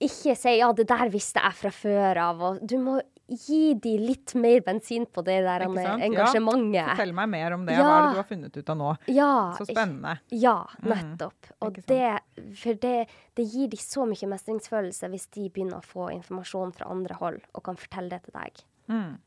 [0.01, 3.97] ikke si 'ja, det der visste jeg fra før av', og du må gi de
[3.99, 5.78] litt mer bensin på det der sant?
[5.80, 5.95] Ja.
[5.97, 6.90] engasjementet.
[6.90, 7.72] Fortell meg mer om det.
[7.72, 7.82] Ja.
[7.82, 8.97] Hva er det du har funnet ut av nå?
[9.09, 10.18] Ja, Så spennende.
[10.30, 10.90] Ja, Mm.
[10.92, 11.47] nettopp.
[11.62, 12.20] Og det,
[12.55, 16.90] for det, det gir de så mye mestringsfølelse hvis de begynner å få informasjon fra
[16.90, 18.53] andre hold og kan fortelle det til deg.
[18.88, 19.18] Mm,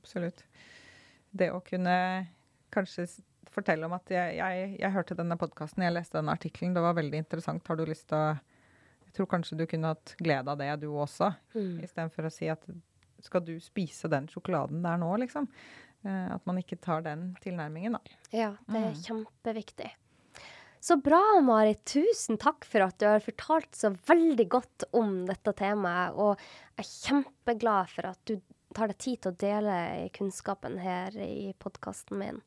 [0.00, 0.42] absolutt.
[1.36, 2.26] Det å kunne
[2.72, 3.06] kanskje
[3.54, 6.94] fortelle om at jeg, jeg, jeg hørte denne podkasten, jeg leste denne artikkelen, det var
[6.94, 7.66] veldig interessant.
[7.68, 8.40] Har du lyst til å
[9.14, 11.28] Jeg tror kanskje du kunne hatt glede av det, du også.
[11.54, 11.76] Mm.
[11.86, 12.64] Istedenfor å si at
[13.22, 15.46] skal du spise den sjokoladen der nå, liksom?
[16.04, 18.00] Eh, at man ikke tar den tilnærmingen, da.
[18.34, 18.98] Ja, det er Mm.
[19.06, 19.92] kjempeviktig.
[20.82, 21.84] Så bra, Marit.
[21.86, 26.12] Tusen takk for at du har fortalt så veldig godt om dette temaet.
[26.18, 26.36] Og
[26.76, 28.40] jeg er kjempeglad for at du
[28.74, 32.42] tar deg tid til å dele kunnskapen her i podkasten min.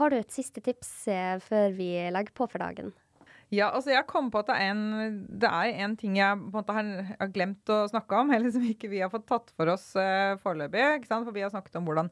[0.00, 2.94] Har du et siste tips eh, før vi legger på for dagen?
[3.54, 6.48] Ja, altså jeg kom på at det er en, det er en ting jeg på
[6.48, 6.90] en måte har,
[7.20, 10.34] har glemt å snakke om, eller som ikke vi har fått tatt for oss uh,
[10.42, 10.84] foreløpig.
[10.98, 11.28] ikke sant?
[11.28, 12.10] For vi har snakket om hvordan,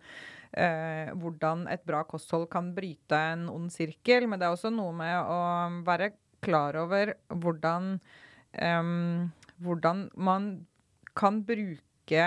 [0.57, 4.29] uh, hvordan et bra kosthold kan bryte en ond sirkel.
[4.29, 5.41] Men det er også noe med å
[5.87, 6.13] være
[6.43, 7.97] klar over hvordan,
[8.59, 9.31] um,
[9.63, 10.53] hvordan man
[11.19, 12.27] kan bruke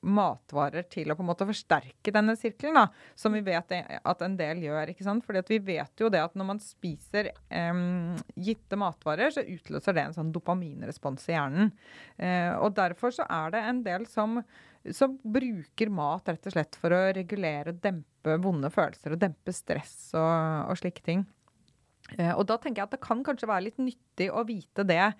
[0.00, 2.86] matvarer til å på en måte forsterke denne sirkelen, da,
[3.18, 4.92] som vi vet at en del gjør.
[4.92, 5.24] ikke sant?
[5.26, 9.96] Fordi at vi vet jo det at når man spiser um, gitte matvarer, så utløser
[9.96, 11.72] det en sånn dopaminrespons i hjernen.
[12.16, 14.40] Uh, og derfor så er det en del som,
[14.88, 19.52] som, bruker mat rett og slett for å regulere og dempe vonde følelser og dempe
[19.54, 21.28] stress og, og slike ting.
[22.18, 25.12] Eh, og da tenker jeg at det kan kanskje være litt nyttig å vite det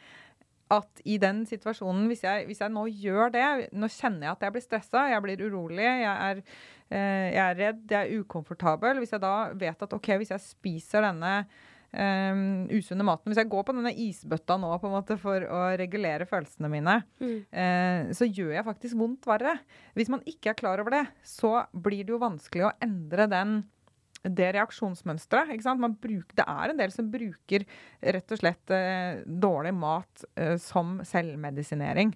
[0.71, 4.47] at i den situasjonen, hvis jeg, hvis jeg, nå gjør det Nå kjenner jeg at
[4.47, 6.45] jeg blir stressa, jeg blir urolig, jeg er,
[6.93, 9.03] eh, jeg er, redd, jeg er ukomfortabel.
[9.03, 11.35] Hvis jeg da vet at OK, hvis jeg spiser denne
[11.91, 15.64] um, usunne maten Hvis jeg går på denne isbøtta nå på en måte for å
[15.81, 17.37] regulere følelsene mine, mm.
[17.51, 19.59] eh, så gjør jeg faktisk vondt verre.
[19.99, 23.61] Hvis man ikke er klar over det, så blir det jo vanskelig å endre den
[24.23, 25.53] det reaksjonsmønsteret.
[26.37, 27.66] Det er en del som bruker
[28.01, 32.14] rett og slett eh, dårlig mat eh, som selvmedisinering.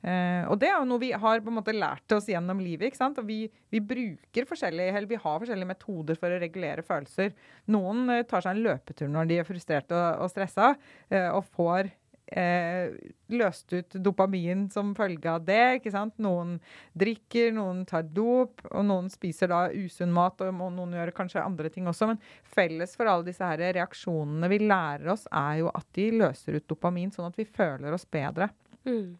[0.00, 2.88] Eh, og det er jo noe vi har på en måte lært oss gjennom livet.
[2.88, 3.18] ikke sant?
[3.20, 3.42] Og vi,
[3.72, 7.34] vi bruker forskjellige, eller vi har forskjellige metoder for å regulere følelser.
[7.72, 10.72] Noen eh, tar seg en løpetur når de er frustrerte og, og stressa,
[11.12, 11.92] eh, og får
[12.30, 12.92] eh,
[13.30, 15.80] løst ut dopamin som følge av det.
[15.80, 16.16] ikke sant?
[16.22, 16.56] Noen
[16.98, 20.40] drikker, noen tar dop, og noen spiser da usunn mat.
[20.46, 22.10] Og noen gjør kanskje andre ting også.
[22.10, 22.20] Men
[22.56, 26.68] felles for alle disse her reaksjonene vi lærer oss, er jo at de løser ut
[26.70, 28.50] dopamin, sånn at vi føler oss bedre.
[28.88, 29.18] Mm.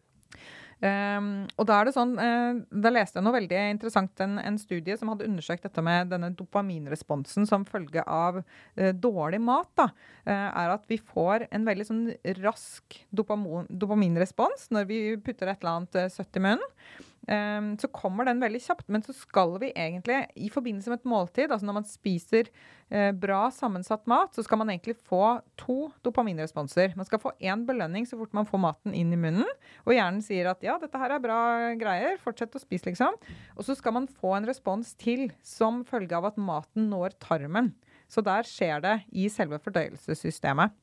[0.80, 4.56] Um, og Da er det sånn, uh, da leste jeg noe veldig interessant, en, en,
[4.60, 9.68] studie som hadde undersøkt dette med denne dopaminresponsen som følge av uh, dårlig mat.
[9.76, 9.90] da,
[10.24, 12.02] uh, er At vi får en veldig sånn
[12.40, 17.08] rask dopaminrespons når vi putter et eller annet søtt i munnen.
[17.30, 18.88] Um, så kommer den veldig kjapt.
[18.90, 22.48] Men så skal vi egentlig, i forbindelse med et måltid, altså når man spiser
[22.90, 26.96] uh, bra sammensatt mat, så skal man egentlig få to dopaminresponser.
[26.98, 29.46] Man skal få én belønning så fort man får maten inn i munnen,
[29.86, 31.40] og hjernen sier at ja, dette her er bra
[31.78, 33.14] greier, fortsett å spise, liksom.
[33.54, 37.76] Og så skal man få en respons til som følge av at maten når tarmen.
[38.10, 40.74] Så der skjer det i selve fordøyelsessystemet.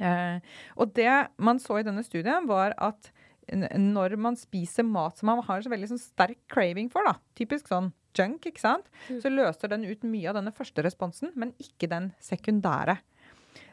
[0.00, 0.40] Uh,
[0.80, 3.12] og det man så i denne studien, var at
[3.50, 7.16] når man spiser mat som man har en så veldig sånn sterk craving for, da,
[7.38, 9.22] typisk sånn junk, ikke sant, mm.
[9.24, 12.98] så løser den ut mye av denne første responsen, men ikke den sekundære.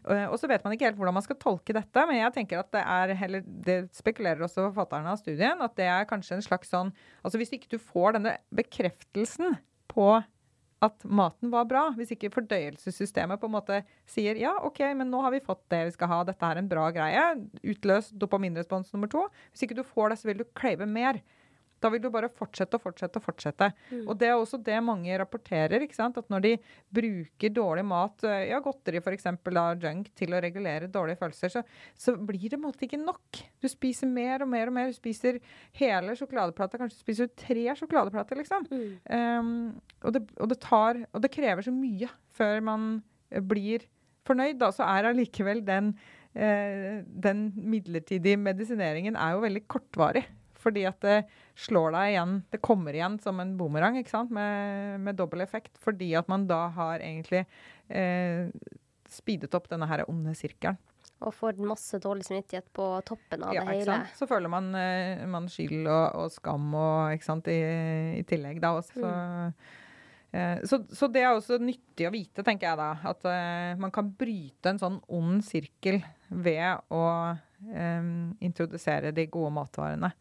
[0.09, 2.72] Og så vet man ikke helt hvordan man skal tolke dette, men jeg tenker at
[2.74, 6.72] det er heller, det spekulerer også forfatterne av studien, at det er kanskje en slags
[6.72, 9.57] sånn Altså hvis ikke du får denne bekreftelsen
[9.91, 10.07] på
[10.86, 11.84] at maten var bra.
[11.98, 15.82] Hvis ikke fordøyelsessystemet på en måte sier ja, OK, men nå har vi fått det
[15.90, 17.26] vi skal ha, dette er en bra greie.
[17.64, 19.26] Utløs dopaminrespons nummer to.
[19.52, 21.22] Hvis ikke du får det, så vil du crave mer.
[21.80, 23.70] Da vil du bare fortsette og fortsette og fortsette.
[23.90, 24.04] Mm.
[24.06, 25.86] Og det er også det mange rapporterer.
[25.86, 26.18] ikke sant?
[26.20, 26.54] At når de
[26.96, 29.30] bruker dårlig mat, eh, ja, godteri f.eks.,
[29.84, 31.64] junk, til å regulere dårlige følelser, så,
[31.98, 33.42] så blir det på en måte ikke nok.
[33.62, 34.92] Du spiser mer og mer og mer.
[34.92, 35.40] Du spiser
[35.80, 36.82] hele sjokoladeplata.
[36.82, 38.68] Kanskje du spiser tre sjokoladeplater, liksom.
[38.70, 38.90] Mm.
[39.10, 39.54] Um,
[40.04, 42.90] og, det, og, det, tar Og det krever så mye før man
[43.50, 43.88] blir
[44.28, 44.72] fornøyd, da.
[44.76, 45.94] Så er allikevel den
[46.34, 50.26] eh, den midlertidige medisineringen er jo veldig kortvarig.
[50.60, 51.18] Fordi at det
[51.60, 54.34] slår deg igjen Det kommer igjen som en bumerang ikke sant?
[54.36, 55.78] Med, med dobbel effekt.
[55.84, 57.45] Fordi at man da har egentlig
[57.88, 58.51] eh,
[59.10, 60.80] speedet opp denne her onde sirkelen.
[61.20, 63.97] Og får masse dårlig samvittighet på toppen av ja, det hele.
[64.16, 67.60] Så føler man, eh, man skyld og, og, skam og, ikke sant, i,
[68.22, 69.01] i tillegg da også.
[69.01, 69.12] Så,
[70.32, 70.64] mm.
[70.72, 72.89] så, så, det er også nyttig å vite, tenker jeg da.
[73.12, 75.99] At eh, man kan bryte en sånn ond sirkel
[76.30, 77.03] ved å
[77.36, 78.12] eh,
[78.47, 80.14] introdusere de gode matvarene.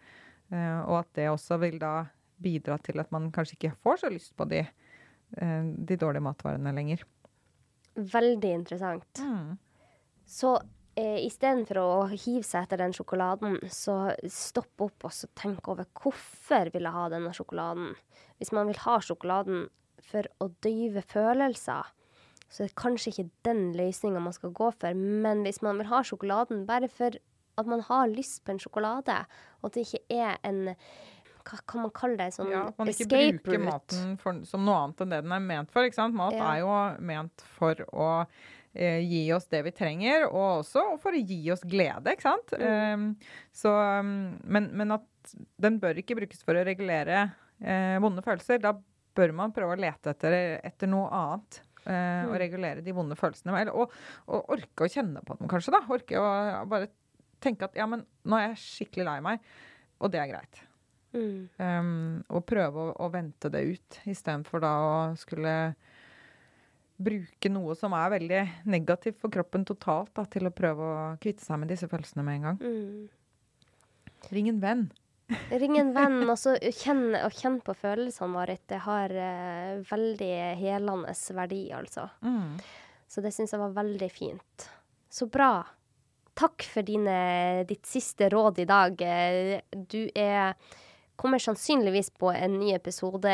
[0.53, 2.07] Uh, og at det også vil da
[2.40, 4.62] bidra til at man kanskje ikke får så lyst på de,
[5.40, 7.05] uh, de dårlige matvarene lenger.
[7.99, 9.20] Veldig interessant.
[9.20, 9.57] Mm.
[10.28, 10.53] Så
[10.99, 16.70] eh, istedenfor å hive seg etter den sjokoladen, så stopp opp og tenk over hvorfor
[16.74, 17.94] vil jeg ha denne sjokoladen.
[18.38, 19.66] Hvis man vil ha sjokoladen
[20.09, 21.88] for å døyve følelser,
[22.49, 24.94] så er det kanskje ikke den løsninga man skal gå for.
[24.96, 27.18] Men hvis man vil ha sjokoladen bare for
[27.59, 29.21] at man har lyst på en sjokolade,
[29.61, 30.77] og at det ikke er en
[31.49, 32.29] hva kan man kalle det?
[32.37, 35.73] Sånn ja, man ikke bruker maten for, som noe annet enn det den er ment
[35.73, 35.87] for.
[35.89, 36.17] ikke sant?
[36.19, 36.45] Mat ja.
[36.53, 36.73] er jo
[37.09, 38.09] ment for å
[38.75, 42.53] eh, gi oss det vi trenger, og også for å gi oss glede, ikke sant?
[42.59, 42.67] Mm.
[42.69, 43.73] Um, så,
[44.05, 47.25] men, men, at den bør ikke brukes for å regulere
[47.63, 48.61] eh, vonde følelser.
[48.65, 48.75] Da
[49.19, 51.63] bør man prøve å lete etter, etter noe annet.
[51.89, 53.57] eh, og regulere de vonde følelsene.
[53.63, 53.95] Eller, og,
[54.29, 55.75] og orke å kjenne på dem, kanskje.
[55.75, 55.85] da.
[55.97, 56.33] Orke å
[56.69, 56.91] bare
[57.43, 59.53] tenke at ja, men nå er jeg skikkelig lei meg,
[59.99, 60.64] og det er greit.
[61.16, 61.49] Mm.
[61.57, 61.93] Um,
[62.28, 65.55] og prøve å, å vente det ut, istedenfor da å skulle
[66.99, 71.47] bruke noe som er veldig negativt for kroppen totalt, da, til å prøve å kvitte
[71.47, 72.59] seg med disse følelsene med en gang.
[72.59, 74.16] Mm.
[74.34, 74.89] Ring en venn.
[75.53, 78.64] Ring en venn, og så kjenn, og kjenn på følelsene, Marit.
[78.70, 82.09] Det har uh, veldig helende verdi, altså.
[82.26, 82.59] Mm.
[83.09, 84.68] Så det syns jeg var veldig fint.
[85.09, 85.62] Så bra.
[86.39, 87.14] Takk for dine,
[87.66, 89.01] ditt siste råd i dag.
[89.03, 89.61] Eh,
[89.91, 90.55] Du er
[91.18, 93.26] kommer sannsynligvis på en ny episode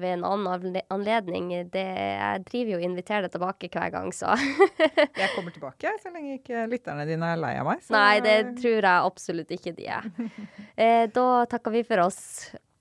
[0.00, 1.50] ved en annen anledning.
[1.68, 4.32] Det, jeg driver jo og inviterer deg tilbake hver gang, så
[5.20, 7.82] Jeg kommer tilbake så lenge ikke lytterne dine er lei av meg.
[7.84, 10.08] så- Nei, det tror jeg absolutt ikke de er.
[10.80, 12.22] Eh, da takker vi for oss.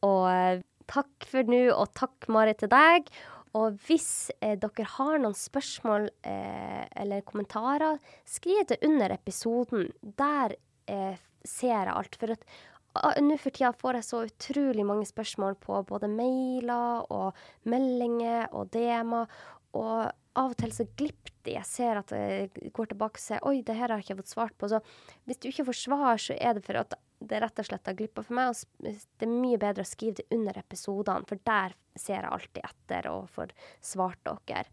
[0.04, 3.08] Og eh, takk for nå, og takk, Marit, til deg.
[3.56, 9.88] Og hvis eh, dere har noen spørsmål eh, eller kommentarer, skriv det under episoden.
[10.20, 10.58] Der
[10.92, 12.18] eh, ser jeg alt.
[12.20, 17.36] For at nå for tida får jeg så utrolig mange spørsmål på både mailer og
[17.72, 19.32] meldinger og DM-er.
[19.76, 19.96] Og
[20.36, 21.56] av og til så glipper de.
[21.56, 24.36] Jeg ser at jeg går tilbake og ser Oi, det her har jeg ikke fått
[24.36, 24.72] svart på.
[24.72, 24.82] Så
[25.28, 26.96] hvis du ikke får svar, så er det for at
[27.30, 28.52] det rett og slett har glippa for meg.
[28.54, 32.70] Og det er mye bedre å skrive det under episodene, for der ser jeg alltid
[32.70, 34.68] etter og får svart dere.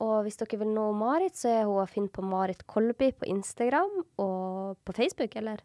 [0.00, 3.28] Og hvis dere vil nå Marit, så er hun å finne på Marit Kolby på
[3.28, 5.60] Instagram og på Facebook, eller?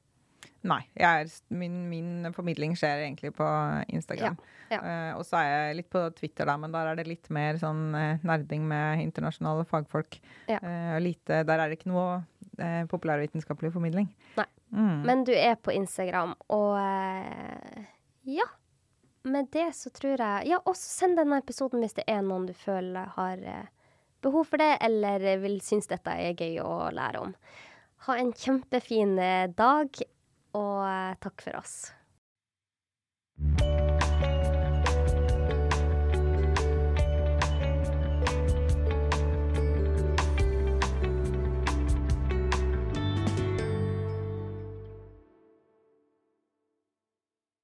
[0.65, 0.81] Nei.
[0.97, 3.45] Er, min, min formidling skjer egentlig på
[3.93, 4.37] Instagram.
[4.71, 4.79] Ja, ja.
[4.81, 7.59] Uh, og så er jeg litt på Twitter, da, men der er det litt mer
[7.61, 10.17] sånn uh, nerding med internasjonale fagfolk.
[10.49, 10.59] Ja.
[10.63, 12.23] Uh, lite, der er det ikke noe
[12.59, 14.09] eh, populærvitenskapelig formidling.
[14.39, 14.47] Nei.
[14.75, 15.01] Mm.
[15.05, 17.85] Men du er på Instagram, og eh,
[18.35, 18.47] ja.
[19.25, 22.53] Med det så tror jeg Ja, også send denne episoden hvis det er noen du
[22.53, 23.71] føler har eh,
[24.25, 27.35] behov for det, eller vil synes dette er gøy å lære om.
[28.07, 30.01] Ha en kjempefin eh, dag,
[30.57, 31.79] og eh, takk for oss.